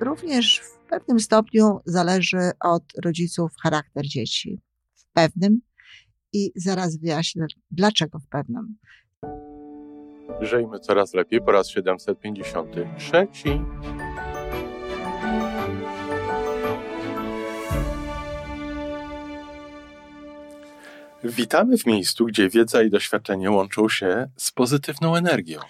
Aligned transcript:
również 0.00 0.58
w 0.58 0.78
pewnym 0.90 1.20
stopniu 1.20 1.80
zależy 1.84 2.50
od 2.60 2.82
rodziców 3.04 3.52
charakter 3.62 4.06
dzieci. 4.06 4.60
W 4.94 5.04
pewnym 5.12 5.60
i 6.32 6.52
zaraz 6.56 6.96
wyjaśnię, 6.96 7.46
dlaczego 7.70 8.18
w 8.18 8.28
pewnym. 8.28 8.76
Żyjmy 10.40 10.80
coraz 10.80 11.14
lepiej 11.14 11.40
po 11.40 11.52
raz 11.52 11.68
753. 11.68 13.28
Witamy 21.24 21.78
w 21.78 21.86
miejscu, 21.86 22.26
gdzie 22.26 22.48
wiedza 22.48 22.82
i 22.82 22.90
doświadczenie 22.90 23.50
łączą 23.50 23.88
się 23.88 24.30
z 24.36 24.50
pozytywną 24.50 25.16
energią. 25.16 25.60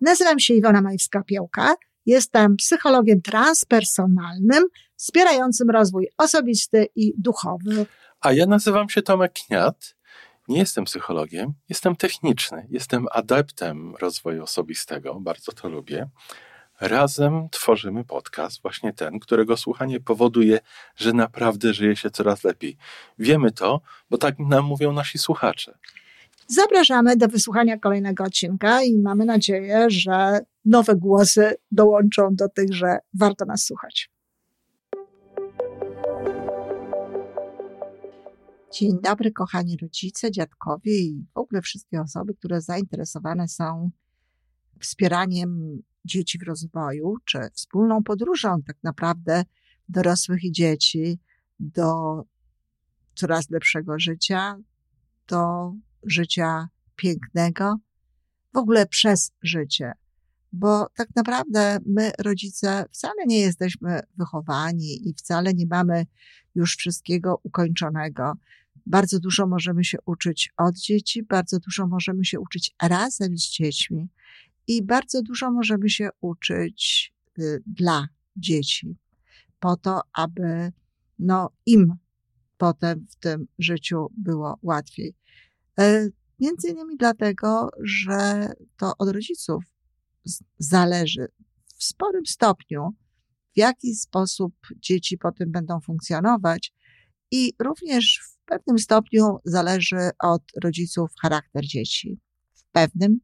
Nazywam 0.00 0.38
się 0.38 0.54
Iwona 0.54 0.82
Majwska-Piołka. 0.82 1.74
Jestem 2.06 2.56
psychologiem 2.56 3.22
transpersonalnym, 3.22 4.64
wspierającym 4.96 5.70
rozwój 5.70 6.08
osobisty 6.18 6.86
i 6.96 7.12
duchowy. 7.18 7.86
A 8.20 8.32
ja 8.32 8.46
nazywam 8.46 8.88
się 8.88 9.02
Tomek 9.02 9.32
Kniat. 9.32 9.94
Nie 10.48 10.58
jestem 10.58 10.84
psychologiem, 10.84 11.52
jestem 11.68 11.96
techniczny, 11.96 12.66
jestem 12.70 13.06
adeptem 13.10 13.96
rozwoju 13.96 14.42
osobistego, 14.42 15.20
bardzo 15.20 15.52
to 15.52 15.68
lubię. 15.68 16.08
Razem 16.80 17.48
tworzymy 17.50 18.04
podcast, 18.04 18.62
właśnie 18.62 18.92
ten, 18.92 19.18
którego 19.18 19.56
słuchanie 19.56 20.00
powoduje, 20.00 20.58
że 20.96 21.12
naprawdę 21.12 21.74
żyje 21.74 21.96
się 21.96 22.10
coraz 22.10 22.44
lepiej. 22.44 22.76
Wiemy 23.18 23.50
to, 23.50 23.80
bo 24.10 24.18
tak 24.18 24.38
nam 24.38 24.64
mówią 24.64 24.92
nasi 24.92 25.18
słuchacze. 25.18 25.78
Zapraszamy 26.46 27.16
do 27.16 27.28
wysłuchania 27.28 27.78
kolejnego 27.78 28.24
odcinka 28.24 28.82
i 28.82 28.98
mamy 28.98 29.24
nadzieję, 29.24 29.86
że 29.90 30.40
nowe 30.64 30.96
głosy 30.96 31.54
dołączą 31.70 32.34
do 32.34 32.48
tych, 32.48 32.74
że 32.74 32.98
warto 33.14 33.44
nas 33.44 33.64
słuchać. 33.64 34.10
Dzień 38.72 38.98
dobry, 39.02 39.32
kochani 39.32 39.76
rodzice, 39.82 40.30
dziadkowie 40.30 40.98
i 40.98 41.26
w 41.34 41.38
ogóle 41.38 41.62
wszystkie 41.62 42.00
osoby, 42.00 42.34
które 42.34 42.60
zainteresowane 42.60 43.48
są 43.48 43.90
wspieraniem 44.80 45.82
dzieci 46.04 46.38
w 46.38 46.42
rozwoju, 46.42 47.16
czy 47.24 47.38
wspólną 47.52 48.02
podróżą 48.02 48.62
tak 48.66 48.76
naprawdę 48.82 49.44
dorosłych 49.88 50.44
i 50.44 50.52
dzieci 50.52 51.18
do 51.60 52.22
coraz 53.14 53.50
lepszego 53.50 53.98
życia, 53.98 54.56
do 55.28 55.72
życia 56.02 56.68
pięknego, 56.96 57.76
w 58.54 58.56
ogóle 58.56 58.86
przez 58.86 59.32
życie. 59.42 59.92
Bo 60.52 60.86
tak 60.96 61.08
naprawdę 61.16 61.78
my, 61.86 62.12
rodzice, 62.18 62.84
wcale 62.92 63.26
nie 63.26 63.40
jesteśmy 63.40 64.00
wychowani 64.18 65.08
i 65.08 65.14
wcale 65.14 65.54
nie 65.54 65.66
mamy 65.66 66.06
już 66.54 66.76
wszystkiego 66.76 67.40
ukończonego. 67.42 68.32
Bardzo 68.86 69.20
dużo 69.20 69.46
możemy 69.46 69.84
się 69.84 69.98
uczyć 70.06 70.52
od 70.56 70.76
dzieci, 70.76 71.22
bardzo 71.22 71.58
dużo 71.58 71.86
możemy 71.86 72.24
się 72.24 72.40
uczyć 72.40 72.74
razem 72.82 73.38
z 73.38 73.50
dziećmi 73.50 74.08
i 74.66 74.82
bardzo 74.82 75.22
dużo 75.22 75.50
możemy 75.50 75.90
się 75.90 76.08
uczyć 76.20 77.12
y, 77.38 77.62
dla 77.66 78.08
dzieci, 78.36 78.96
po 79.60 79.76
to, 79.76 80.00
aby 80.12 80.72
no, 81.18 81.50
im 81.66 81.94
potem 82.58 83.06
w 83.10 83.16
tym 83.16 83.46
życiu 83.58 84.06
było 84.16 84.58
łatwiej. 84.62 85.14
E, 85.78 86.08
między 86.40 86.68
innymi 86.68 86.96
dlatego, 86.96 87.70
że 87.82 88.52
to 88.76 88.92
od 88.98 89.08
rodziców 89.08 89.64
zależy 90.58 91.28
w 91.76 91.84
sporym 91.84 92.26
stopniu, 92.26 92.90
w 93.54 93.58
jaki 93.58 93.94
sposób 93.94 94.54
dzieci 94.76 95.18
potem 95.18 95.50
będą 95.50 95.80
funkcjonować 95.80 96.74
i 97.30 97.52
również 97.58 98.20
w 98.24 98.44
pewnym 98.44 98.78
stopniu 98.78 99.38
zależy 99.44 100.10
od 100.18 100.42
rodziców 100.62 101.10
charakter 101.22 101.66
dzieci. 101.66 102.20
W 102.54 102.64
pewnym 102.72 103.20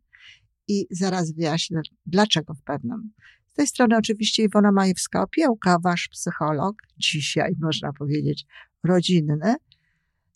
i 0.68 0.86
zaraz 0.90 1.32
wyjaśnię, 1.32 1.80
dlaczego 2.06 2.54
w 2.54 2.62
pewnym. 2.62 3.12
Z 3.46 3.52
tej 3.52 3.66
strony 3.66 3.96
oczywiście 3.96 4.42
Iwona 4.42 4.72
Majewska-Opiełka, 4.72 5.76
wasz 5.82 6.08
psycholog, 6.12 6.76
dzisiaj 6.96 7.52
można 7.66 7.92
powiedzieć 7.92 8.46
rodzinny, 8.84 9.54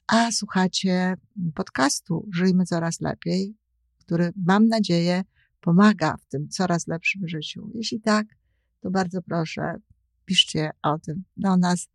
a 0.07 0.33
słuchacie 0.33 1.15
podcastu 1.55 2.29
Żyjmy 2.35 2.65
Coraz 2.65 3.01
Lepiej, 3.01 3.57
który 3.99 4.33
mam 4.47 4.69
nadzieję 4.69 5.25
pomaga 5.61 6.17
w 6.17 6.27
tym 6.27 6.49
coraz 6.49 6.87
lepszym 6.87 7.29
życiu. 7.29 7.71
Jeśli 7.75 8.01
tak, 8.01 8.27
to 8.81 8.91
bardzo 8.91 9.23
proszę, 9.23 9.75
piszcie 10.25 10.71
o 10.83 10.99
tym 10.99 11.25
do 11.37 11.57
nas, 11.57 11.89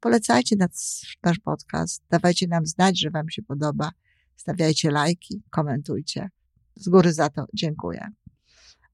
polecajcie 0.00 0.56
nas, 0.56 1.02
nasz 1.22 1.38
podcast, 1.38 2.02
dawajcie 2.10 2.46
nam 2.46 2.66
znać, 2.66 3.00
że 3.00 3.10
Wam 3.10 3.30
się 3.30 3.42
podoba, 3.42 3.90
stawiajcie 4.36 4.90
lajki, 4.90 5.42
komentujcie. 5.50 6.30
Z 6.74 6.88
góry 6.88 7.12
za 7.12 7.28
to 7.28 7.46
dziękuję. 7.54 8.08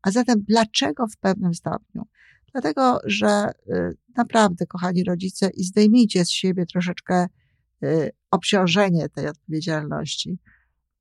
A 0.03 0.11
zatem 0.11 0.43
dlaczego 0.49 1.07
w 1.07 1.17
pewnym 1.17 1.55
stopniu? 1.55 2.03
Dlatego, 2.53 3.01
że 3.05 3.53
y, 3.69 3.97
naprawdę, 4.17 4.67
kochani 4.67 5.05
rodzice, 5.05 5.51
i 5.51 5.65
zdejmijcie 5.65 6.25
z 6.25 6.31
siebie 6.31 6.67
troszeczkę 6.67 7.27
y, 7.85 8.11
obciążenie 8.31 9.09
tej 9.09 9.29
odpowiedzialności 9.29 10.39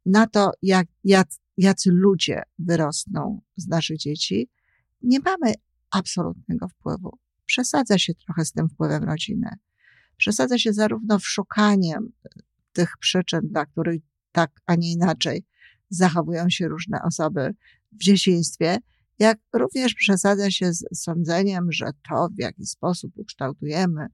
na 0.06 0.28
to, 0.28 0.51
jak, 0.62 0.88
jak, 1.03 1.28
jacy 1.58 1.90
ludzie 1.94 2.41
wyrosną 2.59 3.41
z 3.58 3.68
naszych 3.68 3.97
dzieci, 3.97 4.50
nie 5.02 5.19
mamy 5.19 5.53
absolutnego 5.91 6.68
wpływu. 6.68 7.18
Przesadza 7.46 7.97
się 7.97 8.14
trochę 8.14 8.46
z 8.46 8.52
tym 8.52 8.69
wpływem 8.69 9.03
rodziny. 9.03 9.50
Przesadza 10.18 10.58
się 10.59 10.74
zarówno 10.74 11.19
w 11.19 11.28
szukaniem 11.28 12.12
tych 12.74 12.97
przyczyn, 13.00 13.42
dla 13.44 13.66
których 13.66 14.02
tak, 14.31 14.52
a 14.66 14.75
nie 14.75 14.92
inaczej 14.92 15.46
zachowują 15.90 16.50
się 16.50 16.68
różne 16.68 17.02
osoby 17.03 17.56
w 17.92 18.03
dzieciństwie, 18.03 18.78
jak 19.19 19.40
również 19.53 19.94
przesadza 19.94 20.51
się 20.51 20.74
z 20.74 20.85
sądzeniem, 20.94 21.72
że 21.72 21.85
to, 22.09 22.28
w 22.38 22.41
jaki 22.41 22.66
sposób 22.66 23.12
ukształtujemy 23.16 24.07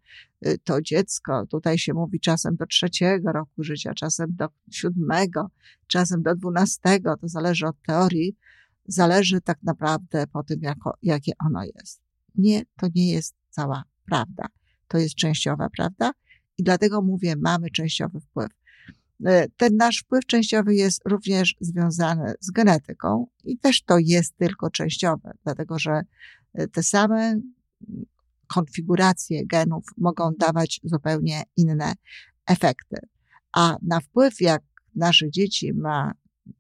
y, 0.48 0.58
to 0.64 0.82
dziecko, 0.82 1.46
tutaj 1.46 1.78
się 1.78 1.94
mówi 1.94 2.20
czasem 2.20 2.56
do 2.56 2.66
trzeciego 2.66 3.32
roku 3.32 3.64
życia, 3.64 3.94
czasem 3.94 4.36
do 4.36 4.48
siódmego, 4.72 5.48
czasem 5.88 6.24
do 6.24 6.36
dwunastego, 6.36 7.18
to 7.18 7.28
zależy 7.28 7.68
od 7.68 7.82
teorii, 7.88 8.38
zależy 8.86 9.42
tak 9.42 9.64
naprawdę 9.64 10.28
po 10.28 10.44
tym, 10.44 10.60
jako, 10.62 10.98
jakie 11.02 11.32
ono 11.46 11.64
jest. 11.64 12.02
Nie, 12.36 12.62
to 12.78 12.88
nie 12.96 13.12
jest 13.12 13.36
cała 13.50 13.84
prawda. 14.06 14.46
To 14.88 14.98
jest 14.98 15.16
częściowa 15.16 15.70
prawda 15.70 16.12
i 16.58 16.64
dlatego 16.64 17.02
mówię, 17.02 17.36
mamy 17.38 17.70
częściowy 17.70 18.20
wpływ. 18.20 18.50
E, 19.26 19.48
ten 19.58 19.76
nasz 19.78 20.00
wpływ 20.00 20.26
częściowy 20.26 20.76
jest 20.76 21.02
również 21.06 21.56
związany 21.60 22.34
z 22.40 22.52
genetyką 22.52 23.28
i 23.44 23.58
też 23.58 23.84
to 23.84 23.98
jest 23.98 24.38
tylko 24.38 24.70
częściowe, 24.70 25.32
dlatego 25.44 25.80
że 25.80 26.02
e, 26.54 26.68
te 26.68 26.84
same 26.84 27.40
konfiguracje 28.48 29.46
genów 29.46 29.84
mogą 29.98 30.32
dawać 30.40 30.80
zupełnie 30.84 31.44
inne 31.58 31.94
efekty. 32.46 32.98
A 33.52 33.78
na 33.82 34.00
wpływ, 34.00 34.42
jak 34.42 34.62
naszych 34.96 35.32
dzieci 35.32 35.74
ma 35.74 36.14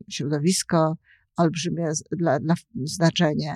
środowisko, 0.09 0.97
olbrzymie 1.37 1.91
dla, 2.11 2.39
dla 2.39 2.55
znaczenie. 2.83 3.55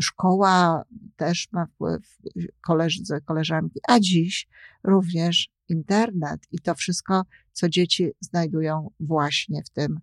Szkoła 0.00 0.84
też 1.16 1.48
ma 1.52 1.66
wpływ, 1.66 2.18
koleżdzy, 2.60 3.20
koleżanki, 3.24 3.80
a 3.88 4.00
dziś 4.00 4.48
również 4.84 5.48
internet 5.68 6.40
i 6.52 6.58
to 6.58 6.74
wszystko, 6.74 7.22
co 7.54 7.68
dzieci 7.68 8.10
znajdują 8.20 8.90
właśnie 9.00 9.62
w 9.62 9.70
tym 9.70 10.00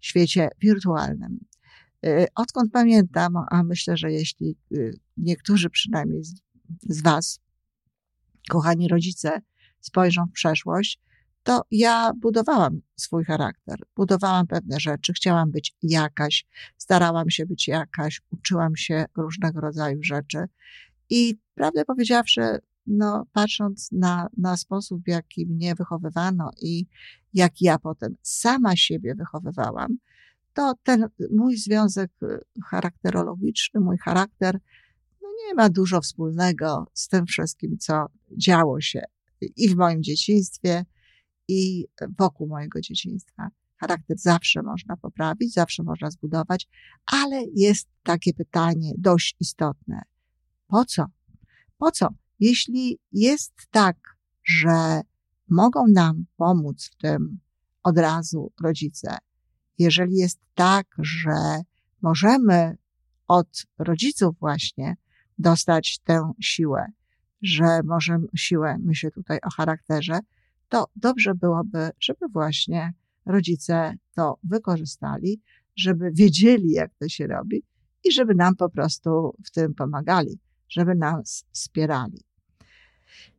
świecie 0.00 0.48
wirtualnym. 0.60 1.38
Y, 2.06 2.26
odkąd 2.34 2.72
pamiętam, 2.72 3.34
a 3.50 3.62
myślę, 3.62 3.96
że 3.96 4.12
jeśli 4.12 4.56
y, 4.72 4.98
niektórzy 5.16 5.70
przynajmniej 5.70 6.22
z 6.80 7.02
Was, 7.02 7.40
kochani 8.50 8.88
rodzice, 8.88 9.40
spojrzą 9.80 10.26
w 10.26 10.32
przeszłość, 10.32 11.00
to 11.42 11.62
ja 11.70 12.12
budowałam 12.16 12.80
swój 12.96 13.24
charakter, 13.24 13.78
budowałam 13.96 14.46
pewne 14.46 14.80
rzeczy, 14.80 15.12
chciałam 15.12 15.50
być 15.50 15.74
jakaś, 15.82 16.46
starałam 16.76 17.30
się 17.30 17.46
być 17.46 17.68
jakaś, 17.68 18.20
uczyłam 18.30 18.76
się 18.76 19.04
różnego 19.16 19.60
rodzaju 19.60 20.02
rzeczy. 20.02 20.44
I 21.10 21.38
prawdę 21.54 21.84
powiedziawszy, 21.84 22.58
no, 22.86 23.26
patrząc 23.32 23.92
na, 23.92 24.28
na 24.36 24.56
sposób, 24.56 25.02
w 25.04 25.08
jaki 25.08 25.46
mnie 25.46 25.74
wychowywano 25.74 26.50
i 26.62 26.86
jak 27.34 27.52
ja 27.60 27.78
potem 27.78 28.16
sama 28.22 28.76
siebie 28.76 29.14
wychowywałam, 29.14 29.98
to 30.54 30.74
ten 30.82 31.08
mój 31.30 31.56
związek 31.56 32.10
y, 32.22 32.40
charakterologiczny, 32.64 33.80
mój 33.80 33.98
charakter, 33.98 34.58
no 35.22 35.28
nie 35.46 35.54
ma 35.54 35.68
dużo 35.68 36.00
wspólnego 36.00 36.86
z 36.94 37.08
tym 37.08 37.26
wszystkim, 37.26 37.78
co 37.78 38.06
działo 38.36 38.80
się 38.80 39.02
i 39.56 39.68
w 39.68 39.76
moim 39.76 40.02
dzieciństwie, 40.02 40.84
i 41.50 41.86
wokół 42.18 42.48
mojego 42.48 42.80
dzieciństwa. 42.80 43.48
Charakter 43.76 44.18
zawsze 44.18 44.62
można 44.62 44.96
poprawić, 44.96 45.52
zawsze 45.52 45.82
można 45.82 46.10
zbudować, 46.10 46.68
ale 47.06 47.44
jest 47.56 47.88
takie 48.02 48.34
pytanie 48.34 48.92
dość 48.98 49.36
istotne. 49.40 50.02
Po 50.66 50.84
co? 50.84 51.06
Po 51.78 51.90
co? 51.90 52.08
Jeśli 52.40 52.98
jest 53.12 53.52
tak, 53.70 53.96
że 54.44 55.00
mogą 55.48 55.86
nam 55.86 56.24
pomóc 56.36 56.90
w 56.92 56.96
tym 56.96 57.38
od 57.82 57.98
razu 57.98 58.52
rodzice, 58.62 59.18
jeżeli 59.78 60.16
jest 60.16 60.40
tak, 60.54 60.86
że 60.98 61.62
możemy 62.02 62.76
od 63.28 63.66
rodziców 63.78 64.38
właśnie 64.38 64.96
dostać 65.38 65.98
tę 66.04 66.32
siłę, 66.40 66.86
że 67.42 67.82
możemy 67.84 68.26
siłę, 68.36 68.76
myślę 68.80 69.10
tutaj 69.10 69.38
o 69.42 69.50
charakterze, 69.50 70.18
to 70.68 70.86
dobrze 70.96 71.34
byłoby, 71.34 71.90
żeby 72.00 72.28
właśnie 72.32 72.92
rodzice 73.26 73.94
to 74.14 74.38
wykorzystali, 74.44 75.40
żeby 75.76 76.10
wiedzieli, 76.14 76.70
jak 76.70 76.94
to 76.94 77.08
się 77.08 77.26
robi 77.26 77.62
i 78.04 78.12
żeby 78.12 78.34
nam 78.34 78.56
po 78.56 78.70
prostu 78.70 79.36
w 79.44 79.50
tym 79.50 79.74
pomagali, 79.74 80.38
żeby 80.68 80.94
nas 80.94 81.44
wspierali. 81.52 82.29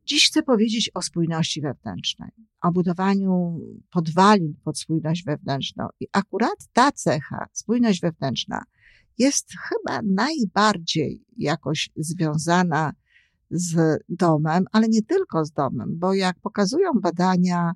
Dziś 0.06 0.28
chcę 0.28 0.44
powiedzieć 0.44 0.92
o 0.94 1.02
spójności 1.02 1.62
wewnętrznej, 1.62 2.32
o 2.62 2.72
budowaniu 2.72 3.60
podwalin 3.92 4.54
pod 4.64 4.80
spójność 4.80 5.24
wewnętrzną. 5.24 5.88
I 6.00 6.08
akurat 6.12 6.68
ta 6.74 6.92
cecha, 6.92 7.46
spójność 7.54 8.02
wewnętrzna, 8.02 8.64
jest 9.18 9.48
chyba 9.70 10.02
najbardziej 10.06 11.24
jakoś 11.38 11.90
związana 11.96 12.92
z 13.52 14.00
domem, 14.10 14.66
ale 14.72 14.88
nie 14.88 15.02
tylko 15.02 15.46
z 15.46 15.52
domem, 15.52 15.90
bo 16.00 16.14
jak 16.14 16.40
pokazują 16.40 16.92
badania 17.02 17.72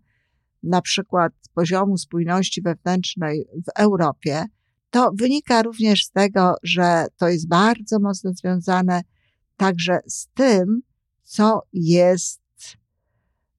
na 0.63 0.81
przykład 0.81 1.33
poziomu 1.54 1.98
spójności 1.98 2.62
wewnętrznej 2.62 3.45
w 3.68 3.80
Europie, 3.80 4.45
to 4.89 5.12
wynika 5.13 5.62
również 5.62 6.06
z 6.06 6.12
tego, 6.12 6.56
że 6.63 7.06
to 7.18 7.27
jest 7.30 7.48
bardzo 7.48 8.00
mocno 8.00 8.33
związane 8.33 9.01
także 9.57 10.00
z 10.07 10.27
tym, 10.27 10.81
co 11.25 11.62
jest 11.74 12.42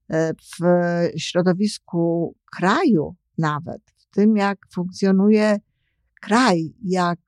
e, 0.09 0.33
w 0.33 0.61
środowisku 1.17 2.35
kraju 2.55 3.15
nawet, 3.37 3.81
w 3.97 4.05
tym 4.15 4.37
jak 4.37 4.59
funkcjonuje 4.73 5.57
kraj, 6.21 6.73
jak, 6.83 7.19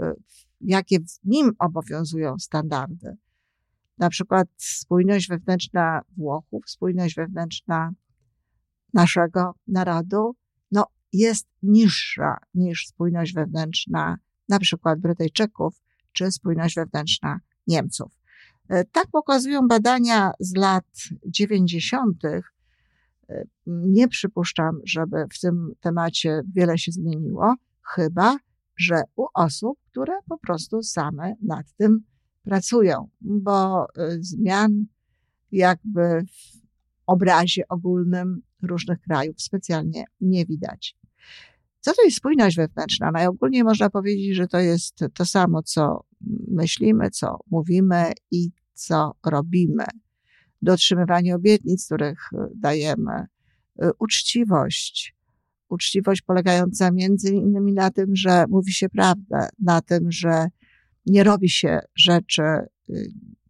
e, 0.00 0.12
jakie 0.60 1.00
w 1.00 1.24
nim 1.24 1.52
obowiązują 1.58 2.38
standardy. 2.38 3.16
Na 3.98 4.10
przykład 4.10 4.48
spójność 4.56 5.28
wewnętrzna 5.28 6.00
Włochów, 6.16 6.62
spójność 6.66 7.14
wewnętrzna 7.14 7.92
naszego 8.94 9.54
narodu, 9.66 10.36
no, 10.72 10.86
jest 11.12 11.48
niższa 11.62 12.36
niż 12.54 12.86
spójność 12.86 13.32
wewnętrzna 13.32 14.16
na 14.48 14.58
przykład 14.58 15.00
Brytyjczyków, 15.00 15.82
czy 16.12 16.32
spójność 16.32 16.74
wewnętrzna 16.74 17.40
Niemców. 17.66 18.19
E, 18.70 18.84
tak 18.84 19.06
pokazują 19.12 19.68
badania 19.68 20.32
z 20.40 20.56
lat 20.56 20.84
90. 21.26 22.24
E, 22.24 22.42
nie 23.66 24.08
przypuszczam, 24.08 24.80
żeby 24.84 25.26
w 25.32 25.40
tym 25.40 25.72
temacie 25.80 26.42
wiele 26.54 26.78
się 26.78 26.92
zmieniło, 26.92 27.54
chyba 27.94 28.36
że 28.76 29.02
u 29.16 29.26
osób, 29.34 29.78
które 29.90 30.12
po 30.28 30.38
prostu 30.38 30.82
same 30.82 31.34
nad 31.42 31.72
tym 31.76 32.04
pracują, 32.42 33.08
bo 33.20 33.86
e, 33.96 34.18
zmian 34.20 34.86
jakby 35.52 36.24
w 36.26 36.60
obrazie 37.06 37.68
ogólnym 37.68 38.42
różnych 38.62 39.00
krajów 39.00 39.42
specjalnie 39.42 40.04
nie 40.20 40.46
widać. 40.46 40.96
Co 41.80 41.94
to 41.94 42.02
jest 42.04 42.16
spójność 42.16 42.56
wewnętrzna? 42.56 43.10
Najogólniej 43.10 43.64
można 43.64 43.90
powiedzieć, 43.90 44.36
że 44.36 44.46
to 44.46 44.58
jest 44.58 44.98
to 45.14 45.24
samo, 45.24 45.62
co 45.62 46.04
myślimy, 46.48 47.10
co 47.10 47.38
mówimy 47.50 48.12
i 48.30 48.50
co 48.80 49.12
robimy. 49.26 49.84
Dotrzymywanie 50.62 51.34
obietnic, 51.34 51.86
których 51.86 52.20
e, 52.32 52.48
dajemy, 52.54 53.12
e, 53.12 53.90
uczciwość. 53.98 55.14
Uczciwość 55.68 56.22
polegająca 56.22 56.90
między 56.90 57.34
innymi 57.34 57.72
na 57.72 57.90
tym, 57.90 58.16
że 58.16 58.44
mówi 58.48 58.72
się 58.72 58.88
prawdę, 58.88 59.48
na 59.58 59.80
tym, 59.80 60.12
że 60.12 60.46
nie 61.06 61.24
robi 61.24 61.48
się 61.48 61.80
rzeczy 61.94 62.42
e, 62.42 62.66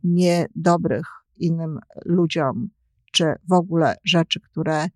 niedobrych 0.05 1.07
innym 1.37 1.79
ludziom, 2.05 2.69
czy 3.13 3.25
w 3.49 3.53
ogóle 3.53 3.95
rzeczy, 4.05 4.41
które 4.41 4.87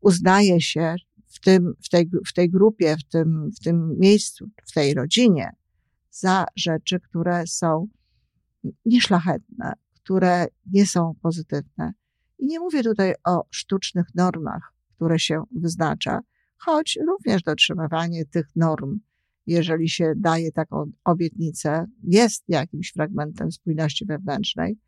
uznaje 0.00 0.60
się 0.60 0.94
w, 1.26 1.40
tym, 1.40 1.74
w, 1.84 1.88
tej, 1.88 2.10
w 2.26 2.32
tej 2.32 2.50
grupie, 2.50 2.96
w 2.96 3.04
tym, 3.04 3.50
w 3.56 3.64
tym 3.64 3.98
miejscu, 3.98 4.46
w 4.66 4.72
tej 4.72 4.94
rodzinie 4.94 5.50
za 6.10 6.46
rzeczy, 6.56 7.00
które 7.00 7.46
są 7.46 7.88
nieszlachetne, 8.84 9.72
które 9.94 10.46
nie 10.72 10.86
są 10.86 11.14
pozytywne. 11.22 11.92
I 12.38 12.46
nie 12.46 12.60
mówię 12.60 12.82
tutaj 12.82 13.14
o 13.26 13.44
sztucznych 13.50 14.06
normach, 14.14 14.72
które 14.96 15.18
się 15.18 15.42
wyznacza, 15.56 16.20
choć 16.56 16.98
również 17.06 17.42
dotrzymywanie 17.42 18.24
tych 18.24 18.46
norm, 18.56 19.00
jeżeli 19.46 19.88
się 19.88 20.12
daje 20.16 20.52
taką 20.52 20.90
obietnicę, 21.04 21.86
jest 22.02 22.44
jakimś 22.48 22.92
fragmentem 22.92 23.52
spójności 23.52 24.06
wewnętrznej. 24.06 24.78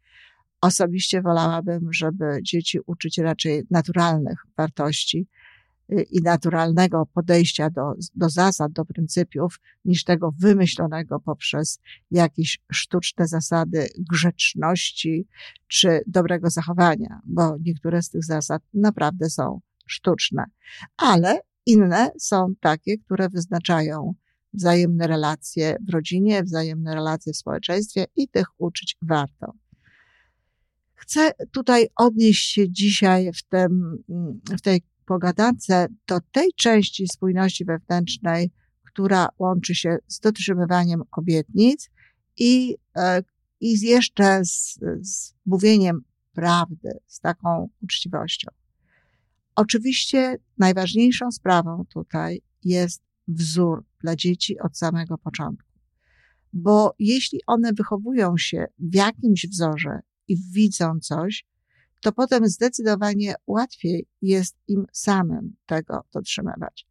Osobiście 0.60 1.22
wolałabym, 1.22 1.92
żeby 1.92 2.24
dzieci 2.42 2.78
uczyć 2.86 3.18
raczej 3.18 3.62
naturalnych 3.70 4.38
wartości, 4.56 5.28
i 5.88 6.22
naturalnego 6.22 7.06
podejścia 7.14 7.70
do, 7.70 7.94
do 8.14 8.30
zasad, 8.30 8.72
do 8.72 8.84
pryncypiów, 8.84 9.60
niż 9.84 10.04
tego 10.04 10.32
wymyślonego 10.38 11.20
poprzez 11.20 11.78
jakieś 12.10 12.58
sztuczne 12.72 13.26
zasady 13.28 13.88
grzeczności 14.10 15.26
czy 15.66 16.00
dobrego 16.06 16.50
zachowania, 16.50 17.20
bo 17.24 17.56
niektóre 17.64 18.02
z 18.02 18.10
tych 18.10 18.24
zasad 18.24 18.62
naprawdę 18.74 19.30
są 19.30 19.60
sztuczne, 19.86 20.44
ale 20.96 21.40
inne 21.66 22.10
są 22.18 22.54
takie, 22.60 22.98
które 22.98 23.28
wyznaczają 23.28 24.14
wzajemne 24.52 25.06
relacje 25.06 25.76
w 25.88 25.90
rodzinie, 25.90 26.42
wzajemne 26.42 26.94
relacje 26.94 27.32
w 27.32 27.36
społeczeństwie 27.36 28.06
i 28.16 28.28
tych 28.28 28.46
uczyć 28.58 28.96
warto. 29.02 29.52
Chcę 30.94 31.30
tutaj 31.52 31.88
odnieść 31.96 32.52
się 32.52 32.70
dzisiaj 32.70 33.32
w, 33.32 33.42
tym, 33.42 34.04
w 34.58 34.60
tej 34.60 34.82
pogadance 35.06 35.86
do 36.06 36.20
tej 36.32 36.52
części 36.56 37.08
spójności 37.08 37.64
wewnętrznej, 37.64 38.50
która 38.82 39.28
łączy 39.38 39.74
się 39.74 39.98
z 40.06 40.20
dotrzymywaniem 40.20 41.02
obietnic 41.12 41.90
i, 42.38 42.76
e, 42.96 43.22
i 43.60 43.80
jeszcze 43.80 44.44
z, 44.44 44.78
z 45.00 45.34
mówieniem 45.46 46.00
prawdy, 46.32 46.90
z 47.06 47.20
taką 47.20 47.68
uczciwością. 47.82 48.50
Oczywiście 49.54 50.38
najważniejszą 50.58 51.32
sprawą 51.32 51.84
tutaj 51.88 52.42
jest 52.64 53.02
wzór 53.28 53.84
dla 54.00 54.16
dzieci 54.16 54.58
od 54.58 54.78
samego 54.78 55.18
początku. 55.18 55.68
Bo 56.52 56.94
jeśli 56.98 57.40
one 57.46 57.72
wychowują 57.72 58.38
się 58.38 58.66
w 58.78 58.94
jakimś 58.94 59.46
wzorze 59.46 60.00
i 60.28 60.36
widzą 60.52 61.00
coś, 61.00 61.44
to 62.00 62.12
potem 62.12 62.48
zdecydowanie 62.48 63.34
łatwiej 63.46 64.06
jest 64.22 64.56
im 64.68 64.86
samym 64.92 65.56
tego 65.66 66.04
dotrzymywać. 66.12 66.86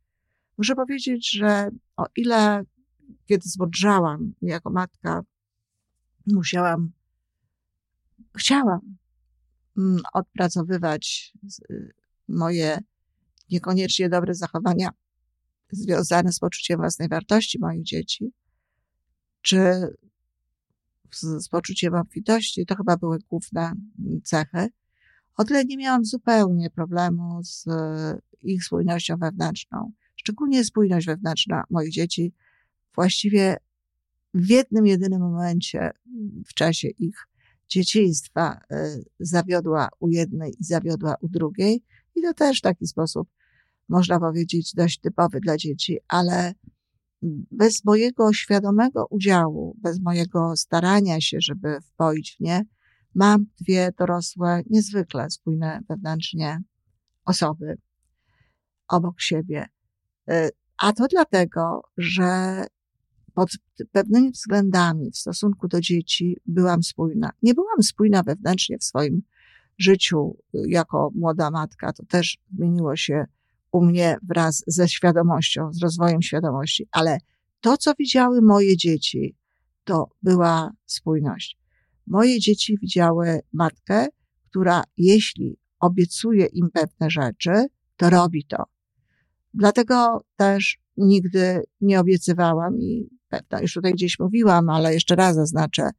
Muszę 0.57 0.75
powiedzieć, 0.75 1.31
że 1.31 1.69
o 1.97 2.05
ile 2.15 2.63
kiedy 3.25 3.49
zmądrzałam 3.49 4.33
jako 4.41 4.69
matka, 4.69 5.21
musiałam, 6.27 6.91
chciałam 8.37 8.95
mm, 9.77 10.01
odpracowywać 10.13 11.33
moje 12.27 12.79
niekoniecznie 13.51 14.09
dobre 14.09 14.33
zachowania 14.33 14.89
związane 15.71 16.31
z 16.33 16.39
poczuciem 16.39 16.77
własnej 16.77 17.09
wartości 17.09 17.59
moich 17.59 17.83
dzieci, 17.83 18.31
czy 19.41 19.57
z, 21.11 21.43
z 21.43 21.49
poczuciem 21.49 21.93
obfitości, 21.93 22.65
to 22.65 22.75
chyba 22.75 22.97
były 22.97 23.19
główne 23.19 23.73
cechy, 24.23 24.67
o 25.35 25.43
tyle 25.43 25.65
nie 25.65 25.77
miałam 25.77 26.05
zupełnie 26.05 26.69
problemu 26.69 27.43
z 27.43 27.67
e, 27.67 28.19
ich 28.41 28.63
spójnością 28.63 29.17
wewnętrzną. 29.17 29.91
Szczególnie 30.15 30.63
spójność 30.63 31.07
wewnętrzna 31.07 31.63
moich 31.69 31.91
dzieci 31.91 32.33
właściwie 32.95 33.57
w 34.33 34.49
jednym, 34.49 34.85
jedynym 34.85 35.21
momencie 35.21 35.91
w 36.47 36.53
czasie 36.53 36.87
ich 36.87 37.27
dzieciństwa 37.67 38.59
e, 38.71 38.97
zawiodła 39.19 39.89
u 39.99 40.09
jednej 40.09 40.51
i 40.59 40.63
zawiodła 40.63 41.15
u 41.21 41.29
drugiej. 41.29 41.83
I 42.15 42.21
to 42.21 42.33
też 42.33 42.59
w 42.59 42.61
taki 42.61 42.87
sposób, 42.87 43.27
można 43.89 44.19
powiedzieć, 44.19 44.73
dość 44.75 44.99
typowy 44.99 45.39
dla 45.39 45.57
dzieci, 45.57 45.97
ale 46.07 46.53
bez 47.51 47.85
mojego 47.85 48.33
świadomego 48.33 49.07
udziału, 49.09 49.75
bez 49.77 49.99
mojego 49.99 50.55
starania 50.55 51.21
się, 51.21 51.37
żeby 51.41 51.81
wpoić 51.81 52.35
w 52.35 52.39
nie, 52.39 52.65
Mam 53.15 53.45
dwie 53.61 53.91
dorosłe, 53.97 54.63
niezwykle 54.69 55.29
spójne 55.29 55.79
wewnętrznie 55.89 56.61
osoby 57.25 57.77
obok 58.87 59.21
siebie. 59.21 59.65
Y, 60.31 60.49
a 60.77 60.93
to 60.93 61.07
dlatego, 61.07 61.81
że 61.97 62.63
pod 63.33 63.49
pewnymi 63.91 64.31
względami 64.31 65.11
w 65.11 65.17
stosunku 65.17 65.67
do 65.67 65.81
dzieci 65.81 66.37
byłam 66.45 66.83
spójna. 66.83 67.31
Nie 67.43 67.53
byłam 67.53 67.83
spójna 67.83 68.23
wewnętrznie 68.23 68.77
w 68.77 68.83
swoim 68.83 69.21
życiu 69.77 70.37
jako 70.53 71.11
młoda 71.15 71.51
matka. 71.51 71.93
To 71.93 72.05
też 72.05 72.37
zmieniło 72.53 72.95
się 72.95 73.25
u 73.71 73.85
mnie 73.85 74.17
wraz 74.23 74.63
ze 74.67 74.89
świadomością, 74.89 75.73
z 75.73 75.81
rozwojem 75.81 76.21
świadomości, 76.21 76.87
ale 76.91 77.17
to, 77.61 77.77
co 77.77 77.93
widziały 77.99 78.41
moje 78.41 78.77
dzieci, 78.77 79.35
to 79.83 80.09
była 80.23 80.71
spójność. 80.85 81.57
Moje 82.07 82.39
dzieci 82.39 82.77
widziały 82.81 83.39
matkę, 83.53 84.07
która 84.49 84.83
jeśli 84.97 85.57
obiecuje 85.79 86.45
im 86.45 86.69
pewne 86.73 87.09
rzeczy, 87.09 87.51
to 87.97 88.09
robi 88.09 88.45
to. 88.45 88.63
Dlatego 89.53 90.25
też 90.35 90.77
nigdy 90.97 91.63
nie 91.81 91.99
obiecywałam 91.99 92.79
i 92.79 93.09
pewno 93.29 93.61
już 93.61 93.73
tutaj 93.73 93.93
gdzieś 93.93 94.19
mówiłam, 94.19 94.69
ale 94.69 94.93
jeszcze 94.93 95.15
raz 95.15 95.35
zaznaczę, 95.35 95.89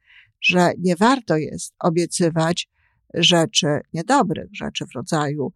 że 0.41 0.73
nie 0.79 0.97
warto 0.97 1.37
jest 1.37 1.75
obiecywać 1.79 2.69
rzeczy 3.15 3.67
niedobrych, 3.93 4.49
rzeczy 4.53 4.85
w 4.87 4.95
rodzaju 4.95 5.53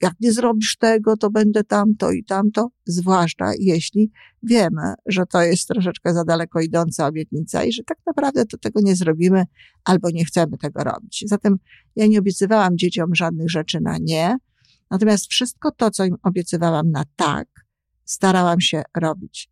jak 0.00 0.14
nie 0.20 0.32
zrobisz 0.32 0.76
tego, 0.76 1.16
to 1.16 1.30
będę 1.30 1.64
tamto 1.64 2.10
i 2.10 2.24
tamto, 2.24 2.68
zwłaszcza 2.86 3.50
jeśli 3.58 4.10
wiemy, 4.42 4.94
że 5.06 5.26
to 5.26 5.42
jest 5.42 5.68
troszeczkę 5.68 6.14
za 6.14 6.24
daleko 6.24 6.60
idąca 6.60 7.06
obietnica 7.06 7.64
i 7.64 7.72
że 7.72 7.82
tak 7.82 7.98
naprawdę 8.06 8.46
to 8.46 8.58
tego 8.58 8.80
nie 8.80 8.96
zrobimy 8.96 9.44
albo 9.84 10.10
nie 10.10 10.24
chcemy 10.24 10.58
tego 10.58 10.84
robić. 10.84 11.24
Zatem 11.26 11.56
ja 11.96 12.06
nie 12.06 12.18
obiecywałam 12.18 12.78
dzieciom 12.78 13.14
żadnych 13.14 13.50
rzeczy 13.50 13.80
na 13.80 13.98
nie, 13.98 14.36
natomiast 14.90 15.26
wszystko 15.26 15.70
to, 15.70 15.90
co 15.90 16.04
im 16.04 16.16
obiecywałam 16.22 16.90
na 16.90 17.04
tak, 17.16 17.48
starałam 18.04 18.60
się 18.60 18.82
robić. 18.96 19.50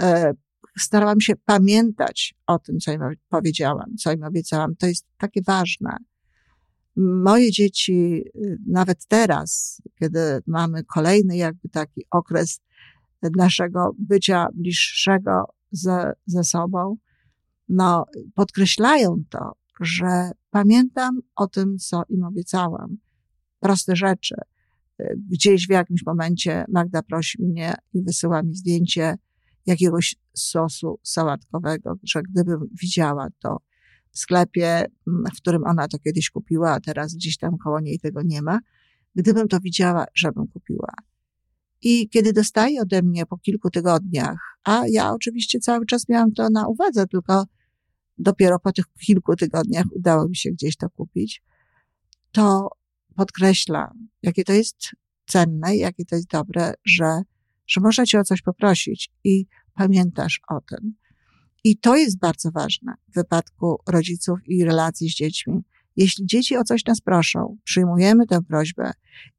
E, 0.00 0.32
starałam 0.78 1.20
się 1.20 1.32
pamiętać 1.44 2.34
o 2.46 2.58
tym, 2.58 2.78
co 2.78 2.92
im 2.92 3.00
powiedziałam, 3.28 3.96
co 3.98 4.12
im 4.12 4.24
obiecałam. 4.24 4.76
To 4.76 4.86
jest 4.86 5.06
takie 5.18 5.42
ważne. 5.42 5.96
Moje 6.96 7.50
dzieci, 7.50 8.24
y, 8.36 8.58
nawet 8.66 9.06
teraz, 9.06 9.82
kiedy 9.98 10.18
mamy 10.46 10.84
kolejny 10.84 11.36
jakby 11.36 11.68
taki 11.68 12.02
okres 12.10 12.60
naszego 13.36 13.94
bycia 13.98 14.48
bliższego 14.54 15.44
ze, 15.70 16.12
ze 16.26 16.44
sobą, 16.44 16.96
no, 17.68 18.06
podkreślają 18.34 19.22
to, 19.30 19.52
że 19.80 20.30
pamiętam 20.50 21.20
o 21.36 21.46
tym, 21.46 21.78
co 21.78 22.02
im 22.08 22.24
obiecałam. 22.24 22.96
Proste 23.60 23.96
rzeczy. 23.96 24.34
Y, 25.00 25.18
gdzieś 25.30 25.66
w 25.66 25.70
jakimś 25.70 26.06
momencie 26.06 26.64
Magda 26.68 27.02
prosi 27.02 27.42
mnie 27.42 27.74
i 27.92 28.02
wysyła 28.02 28.42
mi 28.42 28.54
zdjęcie 28.54 29.14
jakiegoś 29.66 30.16
sosu 30.34 30.98
sałatkowego, 31.02 31.94
że 32.02 32.22
gdybym 32.22 32.68
widziała 32.82 33.28
to 33.38 33.60
sklepie, 34.14 34.86
mm, 35.08 35.24
w 35.34 35.36
którym 35.36 35.64
ona 35.64 35.88
to 35.88 35.98
kiedyś 35.98 36.30
kupiła, 36.30 36.72
a 36.72 36.80
teraz 36.80 37.14
gdzieś 37.14 37.38
tam 37.38 37.58
koło 37.58 37.80
niej 37.80 37.98
tego 37.98 38.22
nie 38.22 38.42
ma, 38.42 38.58
gdybym 39.14 39.48
to 39.48 39.60
widziała, 39.60 40.04
żebym 40.14 40.46
kupiła. 40.46 40.92
I 41.82 42.08
kiedy 42.08 42.32
dostaje 42.32 42.80
ode 42.80 43.02
mnie 43.02 43.26
po 43.26 43.38
kilku 43.38 43.70
tygodniach, 43.70 44.58
a 44.64 44.82
ja 44.88 45.12
oczywiście 45.12 45.60
cały 45.60 45.86
czas 45.86 46.08
miałam 46.08 46.32
to 46.32 46.50
na 46.50 46.68
uwadze, 46.68 47.06
tylko 47.06 47.44
dopiero 48.18 48.58
po 48.58 48.72
tych 48.72 48.84
kilku 49.06 49.36
tygodniach 49.36 49.84
udało 49.92 50.28
mi 50.28 50.36
się 50.36 50.50
gdzieś 50.50 50.76
to 50.76 50.90
kupić, 50.90 51.42
to 52.32 52.68
podkreśla, 53.16 53.92
jakie 54.22 54.44
to 54.44 54.52
jest 54.52 54.76
cenne, 55.26 55.76
jakie 55.76 56.04
to 56.04 56.16
jest 56.16 56.28
dobre, 56.28 56.74
że, 56.84 57.22
że 57.66 57.80
można 57.80 58.06
cię 58.06 58.20
o 58.20 58.24
coś 58.24 58.42
poprosić 58.42 59.10
i 59.24 59.46
pamiętasz 59.74 60.40
o 60.48 60.60
tym. 60.60 60.94
I 61.64 61.76
to 61.76 61.96
jest 61.96 62.18
bardzo 62.18 62.50
ważne 62.50 62.94
w 63.08 63.14
wypadku 63.14 63.78
rodziców 63.88 64.38
i 64.46 64.64
relacji 64.64 65.10
z 65.10 65.14
dziećmi. 65.14 65.64
Jeśli 65.96 66.26
dzieci 66.26 66.56
o 66.56 66.64
coś 66.64 66.84
nas 66.84 67.00
proszą, 67.00 67.58
przyjmujemy 67.64 68.26
tę 68.26 68.42
prośbę 68.42 68.92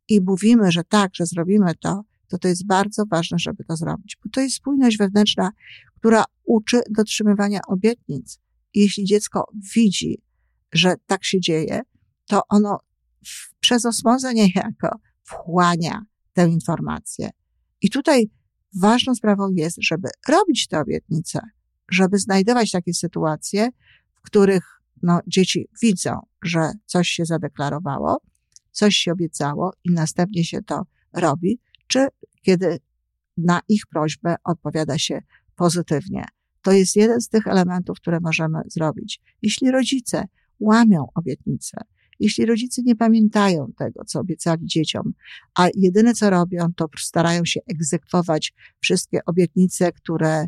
i 0.07 0.21
mówimy, 0.21 0.71
że 0.71 0.83
tak, 0.83 1.15
że 1.15 1.25
zrobimy 1.25 1.75
to, 1.75 2.01
to 2.27 2.37
to 2.37 2.47
jest 2.47 2.65
bardzo 2.65 3.05
ważne, 3.05 3.39
żeby 3.39 3.63
to 3.63 3.75
zrobić, 3.75 4.17
bo 4.23 4.29
to 4.29 4.41
jest 4.41 4.55
spójność 4.55 4.97
wewnętrzna, 4.97 5.51
która 5.99 6.23
uczy 6.43 6.81
dotrzymywania 6.89 7.59
obietnic. 7.67 8.39
I 8.73 8.79
jeśli 8.79 9.05
dziecko 9.05 9.47
widzi, 9.75 10.21
że 10.73 10.95
tak 11.05 11.25
się 11.25 11.39
dzieje, 11.39 11.81
to 12.27 12.41
ono 12.49 12.79
w, 13.25 13.53
przez 13.59 13.85
osmozę 13.85 14.33
niejako 14.33 14.99
wchłania 15.23 16.05
tę 16.33 16.47
informację. 16.47 17.29
I 17.81 17.89
tutaj 17.89 18.29
ważną 18.81 19.15
sprawą 19.15 19.51
jest, 19.51 19.77
żeby 19.81 20.09
robić 20.29 20.67
te 20.67 20.79
obietnice, 20.79 21.39
żeby 21.91 22.19
znajdować 22.19 22.71
takie 22.71 22.93
sytuacje, 22.93 23.69
w 24.15 24.21
których 24.21 24.81
no, 25.03 25.19
dzieci 25.27 25.67
widzą, 25.81 26.19
że 26.43 26.71
coś 26.85 27.07
się 27.09 27.25
zadeklarowało, 27.25 28.21
coś 28.71 28.95
się 28.95 29.11
obiecało 29.11 29.73
i 29.83 29.91
następnie 29.91 30.43
się 30.43 30.61
to 30.61 30.85
robi, 31.13 31.59
czy 31.87 32.07
kiedy 32.41 32.79
na 33.37 33.59
ich 33.69 33.81
prośbę 33.87 34.35
odpowiada 34.43 34.97
się 34.97 35.19
pozytywnie. 35.55 36.25
To 36.61 36.71
jest 36.71 36.95
jeden 36.95 37.21
z 37.21 37.29
tych 37.29 37.47
elementów, 37.47 37.97
które 37.99 38.19
możemy 38.19 38.59
zrobić. 38.67 39.21
Jeśli 39.41 39.71
rodzice 39.71 40.23
łamią 40.59 41.07
obietnice, 41.15 41.77
jeśli 42.19 42.45
rodzice 42.45 42.81
nie 42.81 42.95
pamiętają 42.95 43.71
tego, 43.77 44.05
co 44.05 44.19
obiecali 44.19 44.65
dzieciom, 44.67 45.13
a 45.55 45.67
jedyne 45.75 46.13
co 46.13 46.29
robią, 46.29 46.73
to 46.75 46.87
starają 46.97 47.45
się 47.45 47.59
egzekwować 47.67 48.53
wszystkie 48.79 49.19
obietnice, 49.25 49.91
które 49.91 50.47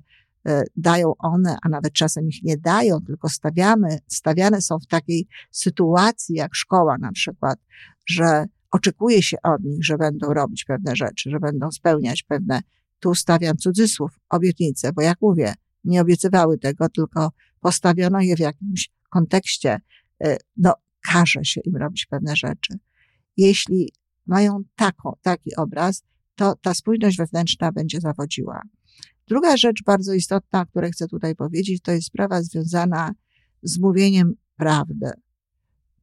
dają 0.75 1.13
one, 1.19 1.57
a 1.63 1.69
nawet 1.69 1.93
czasem 1.93 2.27
ich 2.27 2.43
nie 2.43 2.57
dają, 2.57 3.01
tylko 3.01 3.29
stawiamy, 3.29 3.99
stawiane 4.07 4.61
są 4.61 4.79
w 4.79 4.87
takiej 4.87 5.27
sytuacji 5.51 6.35
jak 6.35 6.55
szkoła 6.55 6.97
na 6.97 7.11
przykład, 7.11 7.59
że 8.05 8.45
oczekuje 8.71 9.23
się 9.23 9.37
od 9.43 9.63
nich, 9.63 9.85
że 9.85 9.97
będą 9.97 10.33
robić 10.33 10.65
pewne 10.65 10.95
rzeczy, 10.95 11.29
że 11.29 11.39
będą 11.39 11.71
spełniać 11.71 12.23
pewne, 12.23 12.61
tu 12.99 13.15
stawiam 13.15 13.57
cudzysłów, 13.57 14.19
obietnice, 14.29 14.93
bo 14.93 15.01
jak 15.01 15.21
mówię, 15.21 15.53
nie 15.83 16.01
obiecywały 16.01 16.57
tego, 16.57 16.89
tylko 16.89 17.31
postawiono 17.59 18.21
je 18.21 18.35
w 18.35 18.39
jakimś 18.39 18.89
kontekście, 19.09 19.79
e, 20.23 20.37
no, 20.57 20.73
każe 21.11 21.45
się 21.45 21.61
im 21.61 21.75
robić 21.75 22.05
pewne 22.05 22.35
rzeczy. 22.35 22.73
Jeśli 23.37 23.91
mają 24.25 24.63
taką, 24.75 25.13
taki 25.21 25.55
obraz, 25.55 26.03
to 26.35 26.55
ta 26.61 26.73
spójność 26.73 27.17
wewnętrzna 27.17 27.71
będzie 27.71 28.01
zawodziła. 28.01 28.61
Druga 29.27 29.57
rzecz 29.57 29.83
bardzo 29.85 30.13
istotna, 30.13 30.61
o 30.61 30.65
której 30.65 30.91
chcę 30.91 31.07
tutaj 31.07 31.35
powiedzieć, 31.35 31.81
to 31.81 31.91
jest 31.91 32.07
sprawa 32.07 32.41
związana 32.41 33.11
z 33.63 33.79
mówieniem 33.79 34.33
prawdy. 34.57 35.11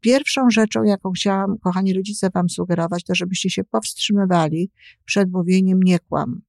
Pierwszą 0.01 0.51
rzeczą, 0.51 0.83
jaką 0.83 1.13
chciałam, 1.13 1.59
kochani 1.59 1.95
rodzice, 1.95 2.31
wam 2.31 2.49
sugerować, 2.49 3.05
to 3.05 3.15
żebyście 3.15 3.51
się 3.51 3.65
powstrzymywali 3.65 4.71
przed 5.05 5.31
mówieniem 5.31 5.83
nie 5.83 5.99
kłam. 5.99 6.41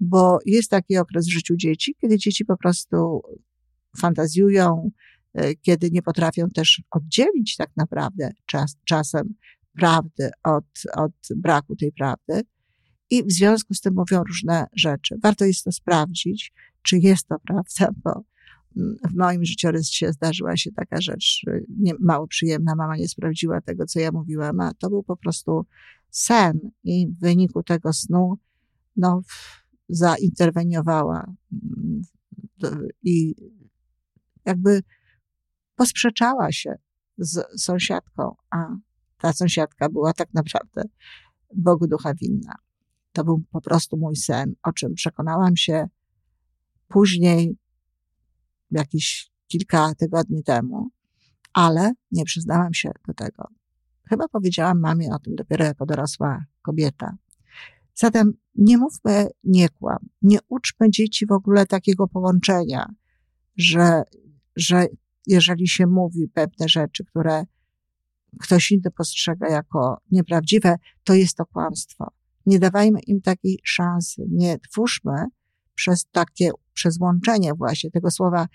Bo 0.00 0.38
jest 0.46 0.70
taki 0.70 0.98
okres 0.98 1.26
w 1.26 1.32
życiu 1.32 1.56
dzieci, 1.56 1.94
kiedy 2.00 2.18
dzieci 2.18 2.44
po 2.44 2.56
prostu 2.56 3.22
fantazjują, 3.96 4.90
E, 5.36 5.54
kiedy 5.54 5.90
nie 5.90 6.02
potrafią 6.02 6.48
też 6.48 6.82
oddzielić 6.90 7.56
tak 7.56 7.70
naprawdę 7.76 8.30
czas, 8.46 8.76
czasem 8.84 9.34
prawdy 9.78 10.30
od, 10.44 10.64
od 10.94 11.12
braku 11.36 11.76
tej 11.76 11.92
prawdy. 11.92 12.40
I 13.10 13.24
w 13.24 13.32
związku 13.32 13.74
z 13.74 13.80
tym 13.80 13.94
mówią 13.94 14.24
różne 14.24 14.66
rzeczy. 14.72 15.16
Warto 15.22 15.44
jest 15.44 15.64
to 15.64 15.72
sprawdzić, 15.72 16.52
czy 16.82 16.98
jest 16.98 17.28
to 17.28 17.36
prawda, 17.38 18.00
bo 18.04 18.24
mm, 18.76 18.96
w 19.10 19.14
moim 19.14 19.44
życiorysie 19.44 20.12
zdarzyła 20.12 20.56
się 20.56 20.72
taka 20.72 21.00
rzecz 21.00 21.42
nie, 21.78 21.92
mało 22.00 22.26
przyjemna. 22.26 22.74
Mama 22.74 22.96
nie 22.96 23.08
sprawdziła 23.08 23.60
tego, 23.60 23.86
co 23.86 24.00
ja 24.00 24.12
mówiłam, 24.12 24.60
a 24.60 24.74
to 24.74 24.90
był 24.90 25.02
po 25.02 25.16
prostu 25.16 25.66
sen 26.10 26.70
i 26.84 27.08
w 27.08 27.20
wyniku 27.20 27.62
tego 27.62 27.92
snu, 27.92 28.38
no, 28.96 29.22
zainterweniowała 29.88 31.34
mm, 31.52 32.02
i 33.02 33.34
jakby 34.44 34.82
posprzeczała 35.76 36.52
się 36.52 36.74
z 37.18 37.62
sąsiadką, 37.62 38.34
a 38.50 38.76
ta 39.18 39.32
sąsiadka 39.32 39.88
była 39.88 40.12
tak 40.12 40.34
naprawdę 40.34 40.82
Bogu 41.54 41.86
ducha 41.86 42.14
winna. 42.14 42.54
To 43.16 43.24
był 43.24 43.42
po 43.50 43.60
prostu 43.60 43.96
mój 43.96 44.16
sen, 44.16 44.54
o 44.62 44.72
czym 44.72 44.94
przekonałam 44.94 45.56
się 45.56 45.88
później, 46.88 47.56
jakieś 48.70 49.30
kilka 49.46 49.94
tygodni 49.94 50.42
temu, 50.42 50.88
ale 51.52 51.92
nie 52.10 52.24
przyznałam 52.24 52.74
się 52.74 52.90
do 53.06 53.14
tego. 53.14 53.48
Chyba 54.08 54.28
powiedziałam 54.28 54.80
mamie 54.80 55.10
o 55.10 55.18
tym 55.18 55.34
dopiero 55.34 55.64
jako 55.64 55.86
dorosła 55.86 56.44
kobieta. 56.62 57.16
Zatem 57.94 58.32
nie 58.54 58.78
mówmy 58.78 59.28
nie 59.44 59.68
kłam, 59.68 60.08
nie 60.22 60.38
uczmy 60.48 60.90
dzieci 60.90 61.26
w 61.26 61.32
ogóle 61.32 61.66
takiego 61.66 62.08
połączenia, 62.08 62.94
że, 63.56 64.02
że 64.56 64.86
jeżeli 65.26 65.68
się 65.68 65.86
mówi 65.86 66.28
pewne 66.28 66.68
rzeczy, 66.68 67.04
które 67.04 67.44
ktoś 68.40 68.70
inny 68.70 68.90
postrzega 68.90 69.48
jako 69.48 70.00
nieprawdziwe, 70.10 70.76
to 71.04 71.14
jest 71.14 71.36
to 71.36 71.46
kłamstwo. 71.46 72.15
Nie 72.46 72.58
dawajmy 72.58 73.00
im 73.00 73.20
takiej 73.20 73.58
szansy. 73.64 74.26
Nie 74.30 74.58
twórzmy 74.58 75.26
przez 75.74 76.06
takie 76.12 76.50
przez 76.72 77.00
łączenie 77.00 77.54
właśnie 77.54 77.90
tego 77.90 78.10
słowa 78.10 78.46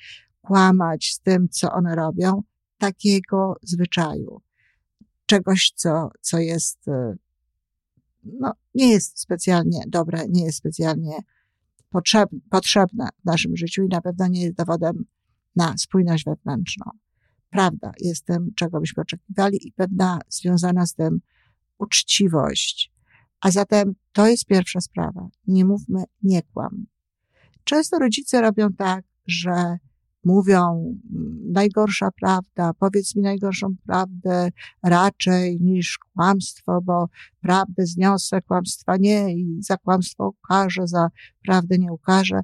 kłamać 0.41 1.13
z 1.13 1.19
tym, 1.19 1.49
co 1.49 1.71
one 1.71 1.95
robią, 1.95 2.43
takiego 2.77 3.55
zwyczaju. 3.63 4.41
Czegoś, 5.25 5.71
co, 5.75 6.09
co 6.21 6.39
jest, 6.39 6.87
e, 6.87 7.15
no, 8.23 8.53
nie 8.75 8.89
jest 8.89 9.19
specjalnie 9.19 9.79
dobre, 9.87 10.27
nie 10.29 10.45
jest 10.45 10.57
specjalnie 10.57 11.19
potrzebne 12.49 13.09
w 13.21 13.25
naszym 13.25 13.57
życiu 13.57 13.83
i 13.83 13.87
na 13.87 14.01
pewno 14.01 14.27
nie 14.27 14.41
jest 14.41 14.57
dowodem 14.57 15.05
na 15.55 15.77
spójność 15.77 16.25
wewnętrzną. 16.25 16.85
Prawda 17.49 17.91
jest 17.99 18.25
tym, 18.25 18.51
czego 18.55 18.79
byśmy 18.79 19.01
oczekiwali 19.01 19.67
i 19.67 19.71
pewna 19.71 20.19
związana 20.29 20.85
z 20.85 20.93
tym 20.93 21.21
uczciwość. 21.77 22.91
A 23.41 23.51
zatem 23.51 23.93
to 24.11 24.27
jest 24.27 24.45
pierwsza 24.45 24.81
sprawa. 24.81 25.27
Nie 25.47 25.65
mówmy, 25.65 26.03
nie 26.23 26.41
kłam. 26.41 26.85
Często 27.63 27.99
rodzice 27.99 28.41
robią 28.41 28.73
tak, 28.73 29.05
że 29.27 29.77
mówią 30.23 30.59
mm, 31.15 31.51
najgorsza 31.51 32.09
prawda, 32.11 32.71
powiedz 32.79 33.15
mi 33.15 33.21
najgorszą 33.21 33.75
prawdę 33.85 34.49
raczej 34.83 35.61
niż 35.61 35.97
kłamstwo, 35.97 36.81
bo 36.81 37.05
prawdę 37.41 37.85
zniosę, 37.85 38.41
kłamstwa 38.41 38.97
nie 38.97 39.35
i 39.35 39.57
za 39.63 39.77
kłamstwo 39.77 40.29
ukażę, 40.29 40.87
za 40.87 41.09
prawdę 41.43 41.77
nie 41.77 41.93
ukażę. 41.93 42.39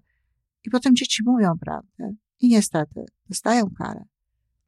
I 0.65 0.69
potem 0.69 0.95
dzieci 0.95 1.23
mówią 1.25 1.57
prawdę 1.59 2.13
i 2.39 2.47
niestety 2.47 3.05
dostają 3.29 3.65
karę. 3.77 4.03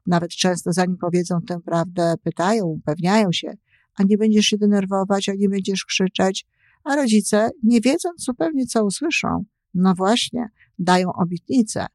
Nawet 0.07 0.31
często 0.31 0.73
zanim 0.73 0.97
powiedzą 0.97 1.41
tę 1.41 1.59
prawdę, 1.59 2.15
pytają, 2.23 2.65
upewniają 2.65 3.31
się, 3.31 3.53
a 3.95 4.03
nie 4.03 4.17
będziesz 4.17 4.45
się 4.45 4.57
denerwować, 4.57 5.29
a 5.29 5.33
nie 5.33 5.49
będziesz 5.49 5.85
krzyczeć, 5.85 6.45
a 6.83 6.95
rodzice, 6.95 7.49
nie 7.63 7.81
wiedząc 7.81 8.23
zupełnie 8.23 8.65
co 8.65 8.85
usłyszą, 8.85 9.45
no 9.73 9.95
właśnie, 9.95 10.49
dają 10.79 11.13
obietnicę, 11.13 11.85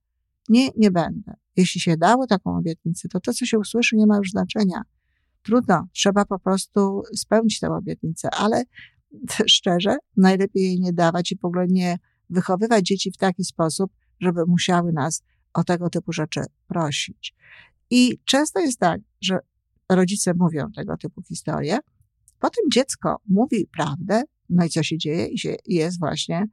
nie, 0.49 0.69
nie 0.77 0.91
będę. 0.91 1.35
Jeśli 1.57 1.81
się 1.81 1.97
dało 1.97 2.27
taką 2.27 2.57
obietnicę, 2.57 3.09
to 3.09 3.21
to, 3.21 3.33
co 3.33 3.47
się 3.47 3.59
usłyszy, 3.59 3.97
nie 3.97 4.07
ma 4.07 4.17
już 4.17 4.31
znaczenia. 4.31 4.83
Trudno, 5.43 5.87
trzeba 5.93 6.25
po 6.25 6.39
prostu 6.39 7.03
spełnić 7.17 7.61
tę 7.61 7.69
obietnicę, 7.71 8.29
ale 8.31 8.65
szczerze, 9.47 9.97
najlepiej 10.17 10.63
jej 10.63 10.81
nie 10.81 10.93
dawać 10.93 11.33
i 11.33 11.39
w 11.39 11.45
ogóle 11.45 11.67
nie 11.69 11.99
wychowywać 12.31 12.87
dzieci 12.87 13.11
w 13.11 13.17
taki 13.17 13.45
sposób, 13.45 13.93
żeby 14.21 14.47
musiały 14.47 14.93
nas 14.93 15.23
o 15.55 15.65
tego 15.65 15.91
typu 15.91 16.13
rzeczy 16.13 16.41
prosić. 16.69 17.35
I 17.91 18.19
często 18.25 18.61
jest 18.61 18.79
tak, 18.79 19.01
że 19.21 19.39
rodzice 19.95 20.33
mówią 20.39 20.73
tego 20.77 20.97
typu 20.97 21.23
historie, 21.23 21.79
potem 22.41 22.65
dziecko 22.75 23.17
mówi 23.29 23.69
prawdę, 23.77 24.23
no 24.49 24.65
i 24.65 24.71
co 24.71 24.83
się 24.83 24.99
dzieje? 24.99 25.27
I 25.27 25.39
się, 25.39 25.57
jest 25.67 25.99
właśnie 25.99 26.47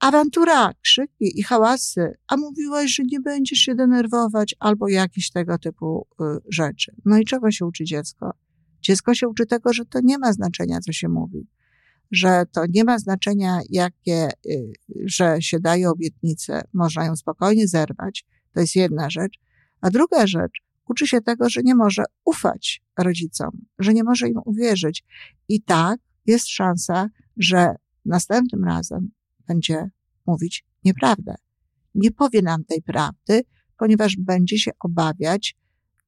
awantura, 0.00 0.72
krzyki 0.82 1.40
i 1.40 1.42
hałasy, 1.42 2.14
a 2.28 2.36
mówiłaś, 2.36 2.94
że 2.94 3.02
nie 3.02 3.20
będziesz 3.20 3.58
się 3.58 3.74
denerwować, 3.74 4.54
albo 4.58 4.88
jakieś 4.88 5.30
tego 5.30 5.58
typu 5.58 6.06
y, 6.20 6.24
rzeczy. 6.48 6.94
No 7.04 7.18
i 7.18 7.24
czego 7.24 7.50
się 7.50 7.66
uczy 7.66 7.84
dziecko? 7.84 8.30
Dziecko 8.80 9.14
się 9.14 9.28
uczy 9.28 9.46
tego, 9.46 9.72
że 9.72 9.84
to 9.84 10.00
nie 10.02 10.18
ma 10.18 10.32
znaczenia, 10.32 10.80
co 10.80 10.92
się 10.92 11.08
mówi. 11.08 11.48
Że 12.10 12.44
to 12.52 12.64
nie 12.68 12.84
ma 12.84 12.98
znaczenia, 12.98 13.60
jakie, 13.70 14.28
y, 14.46 14.72
że 15.04 15.42
się 15.42 15.60
daje 15.60 15.90
obietnice, 15.90 16.62
można 16.72 17.04
ją 17.04 17.16
spokojnie 17.16 17.68
zerwać. 17.68 18.26
To 18.54 18.60
jest 18.60 18.76
jedna 18.76 19.10
rzecz. 19.10 19.38
A 19.80 19.90
druga 19.90 20.26
rzecz, 20.26 20.62
uczy 20.88 21.06
się 21.06 21.20
tego, 21.20 21.48
że 21.50 21.60
nie 21.64 21.74
może 21.74 22.04
ufać 22.24 22.82
rodzicom, 22.98 23.50
że 23.78 23.94
nie 23.94 24.04
może 24.04 24.28
im 24.28 24.40
uwierzyć. 24.44 25.04
I 25.48 25.62
tak 25.62 26.00
jest 26.26 26.48
szansa, 26.48 27.08
że 27.36 27.74
następnym 28.04 28.64
razem 28.64 29.10
będzie 29.48 29.90
mówić 30.26 30.64
nieprawdę. 30.84 31.34
Nie 31.94 32.10
powie 32.10 32.42
nam 32.42 32.64
tej 32.64 32.82
prawdy, 32.82 33.42
ponieważ 33.78 34.16
będzie 34.16 34.58
się 34.58 34.70
obawiać 34.80 35.56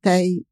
tej, 0.00 0.44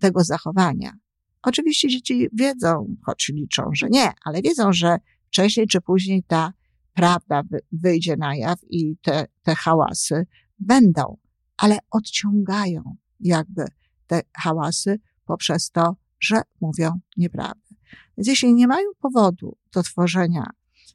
tego 0.00 0.24
zachowania. 0.24 0.92
Oczywiście 1.42 1.88
dzieci 1.88 2.28
wiedzą, 2.32 2.96
choć 3.02 3.28
liczą, 3.28 3.62
że 3.74 3.88
nie, 3.90 4.12
ale 4.24 4.42
wiedzą, 4.42 4.72
że 4.72 4.96
wcześniej 5.26 5.66
czy 5.66 5.80
później 5.80 6.22
ta 6.22 6.52
prawda 6.94 7.42
wyjdzie 7.72 8.16
na 8.16 8.36
jaw 8.36 8.58
i 8.70 8.96
te, 9.02 9.26
te 9.42 9.54
hałasy 9.54 10.26
będą, 10.58 11.16
ale 11.56 11.78
odciągają 11.90 12.96
jakby 13.20 13.64
te 14.06 14.20
hałasy 14.36 14.98
poprzez 15.24 15.70
to, 15.70 15.96
że 16.20 16.42
mówią 16.60 16.90
nieprawdę. 17.16 17.74
Więc 18.18 18.28
jeśli 18.28 18.54
nie 18.54 18.66
mają 18.66 18.88
powodu 19.00 19.56
do 19.74 19.82
tworzenia 19.82 20.50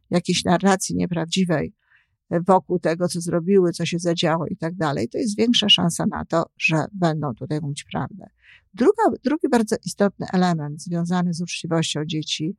jakiejś 0.10 0.44
narracji 0.44 0.96
nieprawdziwej 0.96 1.74
wokół 2.48 2.80
tego, 2.80 3.08
co 3.08 3.22
zrobiły, 3.22 3.72
co 3.72 3.86
się 3.86 4.00
zadziało 4.00 4.48
i 4.48 4.58
tak 4.58 4.76
dalej, 4.76 5.10
to 5.10 5.18
jest 5.18 5.38
większa 5.38 5.70
szansa 5.70 6.06
na 6.06 6.26
to, 6.26 6.46
że 6.58 6.86
będą 6.94 7.34
tutaj 7.34 7.62
mówić 7.62 7.84
prawdę. 7.84 8.30
Druga, 8.74 9.04
drugi 9.24 9.50
bardzo 9.50 9.76
istotny 9.86 10.26
element 10.34 10.82
związany 10.82 11.34
z 11.34 11.42
uczciwością 11.42 12.06
dzieci 12.06 12.56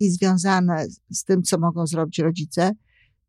i 0.00 0.10
związany 0.10 0.86
z 1.10 1.24
tym, 1.24 1.42
co 1.42 1.58
mogą 1.58 1.86
zrobić 1.86 2.18
rodzice, 2.18 2.72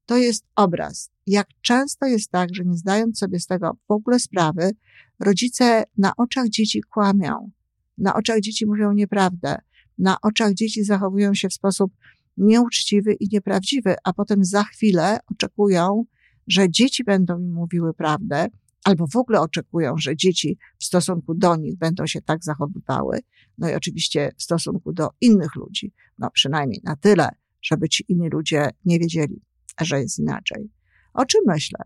to 0.09 0.17
jest 0.17 0.45
obraz. 0.55 1.09
Jak 1.27 1.47
często 1.61 2.05
jest 2.05 2.31
tak, 2.31 2.49
że 2.55 2.65
nie 2.65 2.77
zdając 2.77 3.19
sobie 3.19 3.39
z 3.39 3.45
tego 3.45 3.77
w 3.87 3.91
ogóle 3.91 4.19
sprawy, 4.19 4.71
rodzice 5.19 5.83
na 5.97 6.13
oczach 6.17 6.49
dzieci 6.49 6.81
kłamią, 6.81 7.51
na 7.97 8.13
oczach 8.13 8.39
dzieci 8.39 8.65
mówią 8.65 8.93
nieprawdę, 8.93 9.55
na 9.97 10.17
oczach 10.21 10.53
dzieci 10.53 10.83
zachowują 10.83 11.33
się 11.33 11.49
w 11.49 11.53
sposób 11.53 11.91
nieuczciwy 12.37 13.13
i 13.13 13.27
nieprawdziwy, 13.31 13.95
a 14.03 14.13
potem 14.13 14.45
za 14.45 14.63
chwilę 14.63 15.19
oczekują, 15.31 16.05
że 16.47 16.69
dzieci 16.69 17.03
będą 17.03 17.39
im 17.39 17.53
mówiły 17.53 17.93
prawdę, 17.93 18.47
albo 18.83 19.07
w 19.07 19.15
ogóle 19.15 19.41
oczekują, 19.41 19.97
że 19.97 20.15
dzieci 20.15 20.57
w 20.79 20.83
stosunku 20.83 21.33
do 21.33 21.55
nich 21.55 21.77
będą 21.77 22.07
się 22.07 22.21
tak 22.21 22.43
zachowywały. 22.43 23.19
No 23.57 23.69
i 23.69 23.73
oczywiście 23.73 24.31
w 24.37 24.43
stosunku 24.43 24.93
do 24.93 25.09
innych 25.21 25.55
ludzi, 25.55 25.93
no 26.19 26.31
przynajmniej 26.31 26.81
na 26.83 26.95
tyle, 26.95 27.29
żeby 27.61 27.89
ci 27.89 28.05
inni 28.07 28.29
ludzie 28.29 28.69
nie 28.85 28.99
wiedzieli, 28.99 29.41
że 29.85 30.01
jest 30.01 30.19
inaczej. 30.19 30.69
O 31.13 31.25
czym 31.25 31.41
myślę? 31.47 31.79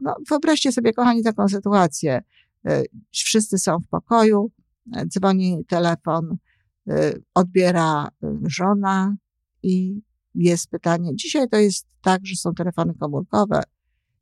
No, 0.00 0.16
wyobraźcie 0.28 0.72
sobie, 0.72 0.92
kochani, 0.92 1.22
taką 1.22 1.48
sytuację. 1.48 2.22
E, 2.66 2.82
wszyscy 3.12 3.58
są 3.58 3.78
w 3.78 3.88
pokoju, 3.88 4.50
e, 4.96 5.06
dzwoni 5.06 5.64
telefon, 5.68 6.36
e, 6.88 7.12
odbiera 7.34 8.08
żona, 8.46 9.16
i 9.62 10.02
jest 10.34 10.70
pytanie, 10.70 11.16
dzisiaj 11.16 11.48
to 11.48 11.56
jest 11.56 11.86
tak, 12.02 12.26
że 12.26 12.36
są 12.36 12.54
telefony 12.54 12.94
komórkowe 12.94 13.62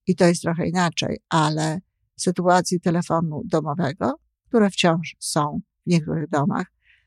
i 0.07 0.17
to 0.17 0.25
jest 0.25 0.43
trochę 0.43 0.69
inaczej, 0.69 1.19
ale 1.29 1.81
w 2.17 2.23
sytuacji 2.23 2.81
telefonu 2.81 3.43
domowego, 3.45 4.15
które 4.49 4.71
wciąż 4.71 5.17
są 5.19 5.61
w 5.87 5.91
niektórych 5.91 6.29
domach, 6.29 6.67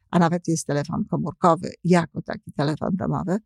a 0.10 0.20
nawet 0.20 0.48
jest 0.48 0.68
telefon 0.68 1.06
komórkowy 1.06 1.72
jako 1.84 2.22
taki 2.22 2.52
telefon 2.52 2.90
domowy, 2.94 3.38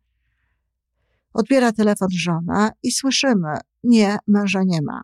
odbiera 1.34 1.72
telefon 1.72 2.08
żona 2.10 2.70
i 2.82 2.92
słyszymy, 2.92 3.48
nie, 3.82 4.16
męża 4.26 4.62
nie 4.62 4.82
ma. 4.82 5.02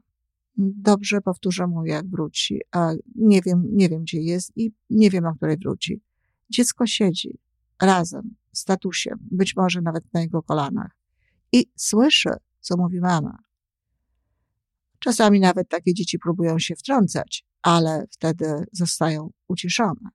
Dobrze, 0.56 1.20
powtórzę 1.20 1.66
mu, 1.66 1.84
jak 1.84 2.10
wróci, 2.10 2.60
a 2.72 2.92
nie 3.14 3.42
wiem, 3.42 3.64
nie 3.72 3.88
wiem, 3.88 4.02
gdzie 4.02 4.20
jest 4.20 4.52
i 4.56 4.72
nie 4.90 5.10
wiem, 5.10 5.26
o 5.26 5.34
której 5.34 5.56
wróci. 5.56 6.02
Dziecko 6.50 6.86
siedzi 6.86 7.38
razem 7.82 8.34
statusiem, 8.52 9.18
być 9.30 9.56
może 9.56 9.80
nawet 9.80 10.04
na 10.12 10.20
jego 10.20 10.42
kolanach. 10.42 10.96
I 11.52 11.66
słyszy, 11.76 12.30
co 12.60 12.76
mówi 12.76 13.00
mama. 13.00 13.38
Czasami 14.98 15.40
nawet 15.40 15.68
takie 15.68 15.94
dzieci 15.94 16.18
próbują 16.18 16.58
się 16.58 16.76
wtrącać, 16.76 17.44
ale 17.62 18.06
wtedy 18.10 18.64
zostają 18.72 19.30
uciszone. 19.48 20.10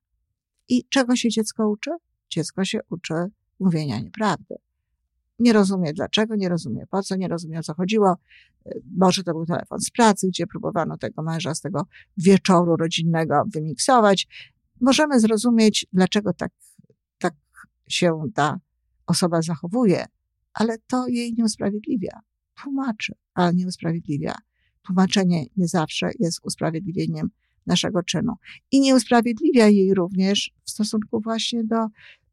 I 0.70 0.88
czego 0.90 1.16
się 1.16 1.30
dziecko 1.30 1.70
uczy? 1.70 1.92
Dziecko 2.30 2.66
się 2.66 2.80
uczy 2.90 3.14
mówienia 3.60 4.00
nieprawdy. 4.00 4.56
Nie 5.40 5.54
rozumie 5.54 5.94
dlaczego, 5.94 6.36
nie 6.36 6.50
rozumie 6.50 6.86
po 6.90 7.04
co, 7.04 7.16
nie 7.16 7.28
rozumie 7.28 7.60
o 7.60 7.64
co 7.64 7.74
chodziło. 7.74 8.16
Może 8.98 9.24
to 9.24 9.34
był 9.34 9.46
telefon 9.46 9.80
z 9.80 9.92
pracy, 9.92 10.28
gdzie 10.28 10.48
próbowano 10.48 10.98
tego 10.98 11.24
męża 11.24 11.56
z 11.56 11.62
tego 11.62 11.86
wieczoru 12.18 12.76
rodzinnego 12.76 13.44
wymiksować. 13.54 14.28
Możemy 14.82 15.20
zrozumieć, 15.20 15.88
dlaczego 15.94 16.34
tak 16.34 16.52
się 17.88 18.24
ta 18.34 18.60
osoba 19.08 19.42
zachowuje, 19.42 20.06
ale 20.54 20.78
to 20.88 21.08
jej 21.08 21.34
nie 21.34 21.44
usprawiedliwia. 21.44 22.20
Tłumaczy, 22.64 23.14
ale 23.34 23.54
nie 23.54 23.68
usprawiedliwia. 23.68 24.36
Tłumaczenie 24.82 25.46
nie 25.58 25.68
zawsze 25.68 26.10
jest 26.20 26.40
usprawiedliwieniem 26.44 27.30
naszego 27.66 28.04
czynu. 28.04 28.34
I 28.72 28.80
nie 28.80 28.96
usprawiedliwia 28.96 29.68
jej 29.68 29.94
również 29.94 30.52
w 30.64 30.70
stosunku 30.70 31.22
właśnie 31.22 31.64
do, 31.64 31.88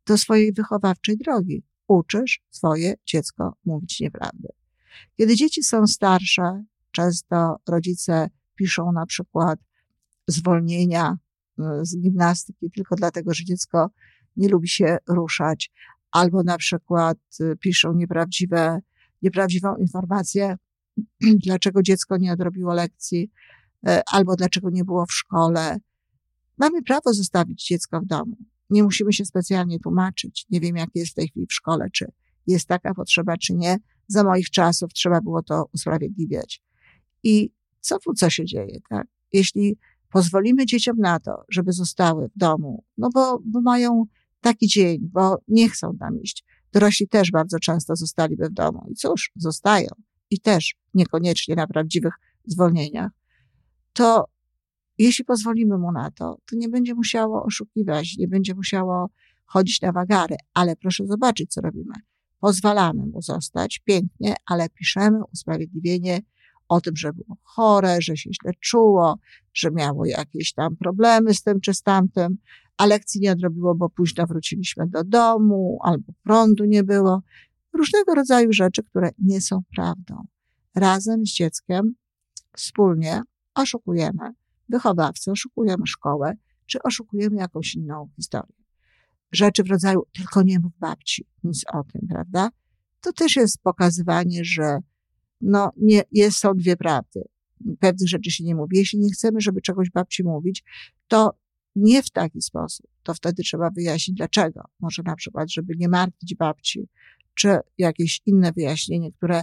do 0.07 0.19
swojej 0.19 0.53
wychowawczej 0.53 1.17
drogi. 1.17 1.63
Uczysz 1.89 2.43
swoje 2.51 2.95
dziecko 3.07 3.57
mówić 3.65 4.01
nieprawdę. 4.01 4.49
Kiedy 5.17 5.37
dzieci 5.37 5.63
są 5.63 5.87
starsze, 5.87 6.65
często 6.91 7.57
rodzice 7.69 8.29
piszą 8.55 8.93
na 8.93 9.07
przykład 9.07 9.59
zwolnienia 10.29 11.17
y, 11.59 11.63
z 11.83 11.97
gimnastyki 11.97 12.71
tylko 12.71 12.97
dlatego, 12.97 13.35
że 13.35 13.45
dziecko 13.45 13.91
nie 14.37 14.49
lubi 14.49 14.69
się 14.69 14.97
ruszać, 15.09 15.71
albo 16.11 16.43
na 16.43 16.59
przykład 16.59 17.19
y, 17.41 17.57
piszą 17.57 17.93
nieprawdziwe, 17.93 18.81
nieprawdziwą 19.23 19.77
informację 19.77 20.57
dlaczego 21.47 21.83
dziecko 21.83 22.17
nie 22.17 22.33
odrobiło 22.33 22.75
lekcji, 22.75 23.31
e, 23.87 24.03
albo 24.13 24.37
dlaczego 24.37 24.71
nie 24.71 24.85
było 24.85 25.07
w 25.07 25.13
szkole. 25.13 25.77
Mamy 26.59 26.83
prawo 26.83 27.13
zostawić 27.13 27.67
dziecko 27.67 28.01
w 28.01 28.07
domu. 28.07 28.37
Nie 28.73 28.83
musimy 28.83 29.13
się 29.13 29.25
specjalnie 29.25 29.81
tłumaczyć. 29.81 30.47
Nie 30.51 30.61
wiem, 30.61 30.77
jak 30.77 30.89
jest 30.95 31.13
w 31.13 31.15
tej 31.15 31.29
chwili 31.29 31.47
w 31.47 31.53
szkole, 31.53 31.89
czy 31.93 32.07
jest 32.47 32.69
taka 32.69 32.95
potrzeba, 32.95 33.37
czy 33.37 33.55
nie. 33.55 33.77
Za 34.07 34.25
moich 34.25 34.51
czasów 34.51 34.93
trzeba 34.93 35.21
było 35.21 35.43
to 35.43 35.69
usprawiedliwiać. 35.75 36.63
I 37.23 37.51
co 37.81 37.99
co 38.17 38.31
się 38.31 38.45
dzieje, 38.45 38.79
tak? 38.89 39.07
Jeśli 39.33 39.77
pozwolimy 40.11 40.67
dzieciom 40.67 40.97
na 40.99 41.21
to, 41.21 41.45
żeby 41.49 41.73
zostały 41.73 42.29
w 42.29 42.39
domu, 42.39 42.85
no 42.99 43.11
bo, 43.15 43.39
bo 43.45 43.61
mają 43.61 44.05
taki 44.41 44.69
dzień, 44.69 44.99
bo 45.03 45.39
nie 45.49 45.69
chcą 45.69 45.97
tam 45.99 46.23
iść. 46.23 46.45
Dorośli 46.73 47.09
też 47.09 47.31
bardzo 47.31 47.59
często 47.59 47.97
zostaliby 47.97 48.49
w 48.49 48.53
domu. 48.53 48.87
I 48.91 48.95
cóż, 48.95 49.33
zostają. 49.37 49.89
I 50.31 50.41
też 50.41 50.75
niekoniecznie 50.95 51.55
na 51.55 51.67
prawdziwych 51.67 52.15
zwolnieniach. 52.47 53.11
To 53.93 54.25
jeśli 55.03 55.25
pozwolimy 55.25 55.79
mu 55.79 55.93
na 55.93 56.11
to, 56.11 56.39
to 56.51 56.57
nie 56.57 56.69
będzie 56.69 56.95
musiało 56.95 57.45
oszukiwać, 57.45 58.17
nie 58.19 58.29
będzie 58.29 58.55
musiało 58.55 59.11
chodzić 59.45 59.81
na 59.81 59.93
wagary. 59.93 60.37
Ale 60.55 60.77
proszę 60.77 61.07
zobaczyć, 61.07 61.53
co 61.53 61.61
robimy. 61.61 61.95
Pozwalamy 62.41 63.07
mu 63.07 63.23
zostać 63.23 63.79
pięknie, 63.79 64.35
ale 64.47 64.69
piszemy 64.69 65.19
usprawiedliwienie 65.33 66.21
o 66.69 66.81
tym, 66.81 66.97
że 66.97 67.13
było 67.13 67.37
chore, 67.43 67.99
że 68.01 68.17
się 68.17 68.31
źle 68.33 68.53
czuło, 68.61 69.19
że 69.55 69.71
miało 69.71 70.07
jakieś 70.07 70.53
tam 70.53 70.77
problemy 70.77 71.35
z 71.35 71.43
tym 71.43 71.61
czy 71.61 71.75
z 71.75 71.83
tamtym, 71.83 72.39
a 72.77 72.87
lekcji 72.87 73.21
nie 73.21 73.33
odrobiło, 73.33 73.75
bo 73.75 73.91
późno 73.91 74.27
wróciliśmy 74.27 74.87
do 74.87 75.05
domu, 75.05 75.79
albo 75.83 76.13
prądu 76.23 76.65
nie 76.65 76.85
było. 76.85 77.23
Różnego 77.73 78.15
rodzaju 78.15 78.53
rzeczy, 78.53 78.83
które 78.83 79.11
nie 79.19 79.41
są 79.41 79.63
prawdą. 79.77 80.23
Razem 80.75 81.27
z 81.27 81.31
dzieckiem 81.31 81.95
wspólnie 82.57 83.23
oszukujemy 83.55 84.42
wychowawcę, 84.73 85.33
oszukujemy 85.33 85.87
szkołę, 85.87 86.35
czy 86.67 86.83
oszukujemy 86.83 87.37
jakąś 87.37 87.75
inną 87.75 88.09
historię. 88.17 88.57
Rzeczy 89.33 89.63
w 89.63 89.71
rodzaju 89.71 90.03
tylko 90.13 90.43
nie 90.43 90.59
mów 90.59 90.73
babci, 90.79 91.27
nic 91.45 91.65
o 91.73 91.85
tym, 91.85 92.09
prawda? 92.09 92.49
To 93.01 93.13
też 93.13 93.37
jest 93.37 93.63
pokazywanie, 93.63 94.45
że 94.45 94.79
no, 95.41 95.71
nie, 95.77 96.03
jest, 96.13 96.39
są 96.39 96.55
dwie 96.55 96.77
prawdy. 96.77 97.25
Pewnych 97.81 98.09
rzeczy 98.09 98.31
się 98.31 98.45
nie 98.45 98.55
mówi. 98.55 98.77
Jeśli 98.77 98.99
nie 98.99 99.11
chcemy, 99.11 99.41
żeby 99.41 99.61
czegoś 99.61 99.91
babci 99.91 100.25
mówić, 100.25 100.65
to 101.09 101.39
nie 101.77 102.03
w 102.03 102.11
taki 102.11 102.43
sposób. 102.43 102.87
To 103.03 103.15
wtedy 103.15 103.43
trzeba 103.43 103.71
wyjaśnić 103.71 104.17
dlaczego. 104.17 104.61
Może 104.81 105.03
na 105.03 105.17
przykład, 105.17 105.51
żeby 105.51 105.75
nie 105.77 105.89
martwić 105.89 106.35
babci, 106.35 106.89
czy 107.35 107.59
jakieś 107.79 108.21
inne 108.27 108.53
wyjaśnienie, 108.53 109.13
które 109.13 109.43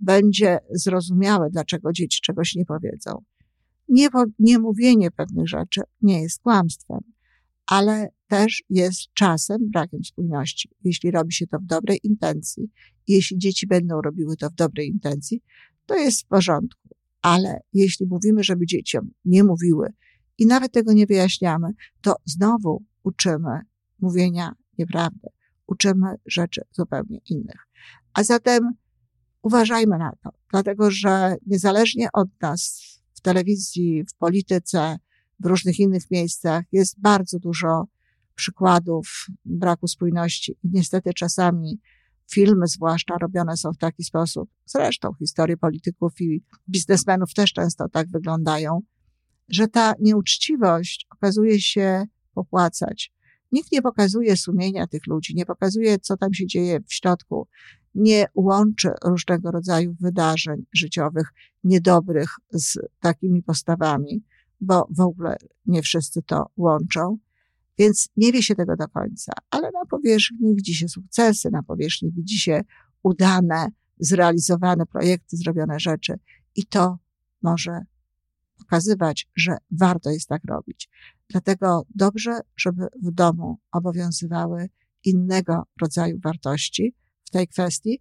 będzie 0.00 0.58
zrozumiałe, 0.70 1.50
dlaczego 1.50 1.92
dzieci 1.92 2.20
czegoś 2.22 2.54
nie 2.54 2.64
powiedzą. 2.64 3.24
Nie, 3.88 4.08
nie 4.38 4.58
mówienie 4.58 5.10
pewnych 5.10 5.48
rzeczy 5.48 5.80
nie 6.02 6.22
jest 6.22 6.42
kłamstwem, 6.42 7.00
ale 7.66 8.08
też 8.28 8.62
jest 8.70 9.00
czasem 9.14 9.70
brakiem 9.70 10.04
spójności. 10.04 10.70
Jeśli 10.84 11.10
robi 11.10 11.32
się 11.32 11.46
to 11.46 11.58
w 11.58 11.64
dobrej 11.64 12.00
intencji, 12.02 12.70
jeśli 13.08 13.38
dzieci 13.38 13.66
będą 13.66 14.00
robiły 14.00 14.36
to 14.36 14.50
w 14.50 14.54
dobrej 14.54 14.88
intencji, 14.88 15.42
to 15.86 15.96
jest 15.96 16.22
w 16.22 16.26
porządku. 16.26 16.88
Ale 17.22 17.60
jeśli 17.72 18.06
mówimy, 18.06 18.44
żeby 18.44 18.66
dzieciom 18.66 19.10
nie 19.24 19.44
mówiły 19.44 19.92
i 20.38 20.46
nawet 20.46 20.72
tego 20.72 20.92
nie 20.92 21.06
wyjaśniamy, 21.06 21.68
to 22.00 22.16
znowu 22.24 22.84
uczymy 23.02 23.60
mówienia 24.00 24.52
nieprawdy. 24.78 25.28
Uczymy 25.66 26.14
rzeczy 26.26 26.62
zupełnie 26.72 27.20
innych. 27.30 27.68
A 28.14 28.24
zatem 28.24 28.72
uważajmy 29.42 29.98
na 29.98 30.12
to, 30.22 30.30
dlatego 30.50 30.90
że 30.90 31.36
niezależnie 31.46 32.08
od 32.12 32.28
nas 32.40 32.93
telewizji, 33.24 34.04
w 34.04 34.14
polityce, 34.14 34.96
w 35.40 35.46
różnych 35.46 35.78
innych 35.78 36.10
miejscach 36.10 36.64
jest 36.72 37.00
bardzo 37.00 37.38
dużo 37.38 37.84
przykładów 38.34 39.26
braku 39.44 39.88
spójności 39.88 40.52
i 40.62 40.68
niestety 40.72 41.14
czasami 41.14 41.80
filmy 42.32 42.66
zwłaszcza 42.66 43.14
robione 43.20 43.56
są 43.56 43.72
w 43.72 43.78
taki 43.78 44.04
sposób. 44.04 44.50
Zresztą 44.66 45.12
historie 45.18 45.56
polityków 45.56 46.20
i 46.20 46.42
biznesmenów 46.68 47.34
też 47.34 47.52
często 47.52 47.88
tak 47.88 48.10
wyglądają, 48.10 48.80
że 49.48 49.68
ta 49.68 49.94
nieuczciwość 50.00 51.06
okazuje 51.10 51.60
się 51.60 52.04
popłacać. 52.34 53.12
Nikt 53.52 53.72
nie 53.72 53.82
pokazuje 53.82 54.36
sumienia 54.36 54.86
tych 54.86 55.06
ludzi, 55.06 55.34
nie 55.34 55.46
pokazuje, 55.46 55.98
co 55.98 56.16
tam 56.16 56.34
się 56.34 56.46
dzieje 56.46 56.80
w 56.80 56.94
środku, 56.94 57.48
nie 57.94 58.26
łączy 58.34 58.90
różnego 59.04 59.50
rodzaju 59.50 59.96
wydarzeń 60.00 60.66
życiowych 60.72 61.32
niedobrych 61.64 62.30
z 62.50 62.78
takimi 63.00 63.42
postawami, 63.42 64.24
bo 64.60 64.88
w 64.90 65.00
ogóle 65.00 65.36
nie 65.66 65.82
wszyscy 65.82 66.22
to 66.22 66.46
łączą. 66.56 67.18
Więc 67.78 68.08
nie 68.16 68.32
wie 68.32 68.42
się 68.42 68.54
tego 68.54 68.76
do 68.76 68.88
końca, 68.88 69.32
ale 69.50 69.70
na 69.70 69.86
powierzchni 69.90 70.54
widzi 70.54 70.74
się 70.74 70.88
sukcesy, 70.88 71.50
na 71.50 71.62
powierzchni 71.62 72.12
widzi 72.12 72.38
się 72.38 72.60
udane, 73.02 73.68
zrealizowane 73.98 74.86
projekty, 74.86 75.36
zrobione 75.36 75.80
rzeczy 75.80 76.14
i 76.56 76.66
to 76.66 76.98
może 77.42 77.80
pokazywać, 78.58 79.28
że 79.36 79.56
warto 79.70 80.10
jest 80.10 80.28
tak 80.28 80.42
robić. 80.48 80.88
Dlatego 81.34 81.86
dobrze, 81.94 82.40
żeby 82.56 82.86
w 83.02 83.10
domu 83.10 83.58
obowiązywały 83.72 84.68
innego 85.04 85.62
rodzaju 85.80 86.20
wartości 86.20 86.94
w 87.24 87.30
tej 87.30 87.48
kwestii, 87.48 88.00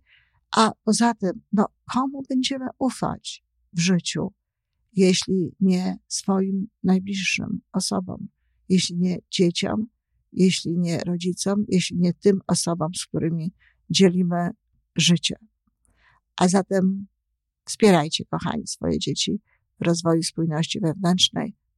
a 0.51 0.71
poza 0.83 1.13
tym, 1.13 1.41
no, 1.53 1.65
komu 1.93 2.23
będziemy 2.29 2.65
ufać 2.77 3.43
w 3.73 3.79
życiu, 3.79 4.33
jeśli 4.93 5.55
nie 5.59 5.97
swoim 6.07 6.67
najbliższym 6.83 7.61
osobom? 7.71 8.27
jeśli 8.69 8.97
nie 8.97 9.17
dzieciom, 9.31 9.87
jeśli 10.33 10.77
nie 10.77 10.99
rodzicom, 10.99 11.65
jeśli 11.67 11.97
nie 11.97 12.13
tym 12.13 12.41
osobom, 12.47 12.93
z 12.95 13.05
którymi 13.05 13.53
dzielimy 13.89 14.49
życie. 14.95 15.35
A 16.35 16.47
zatem 16.47 17.07
wspierajcie, 17.65 18.25
kochani, 18.25 18.67
swoje 18.67 18.99
dzieci 18.99 19.41
w 19.79 19.85
rozwoju 19.85 20.23
spójności 20.23 20.79
wewnętrznej, 20.79 21.55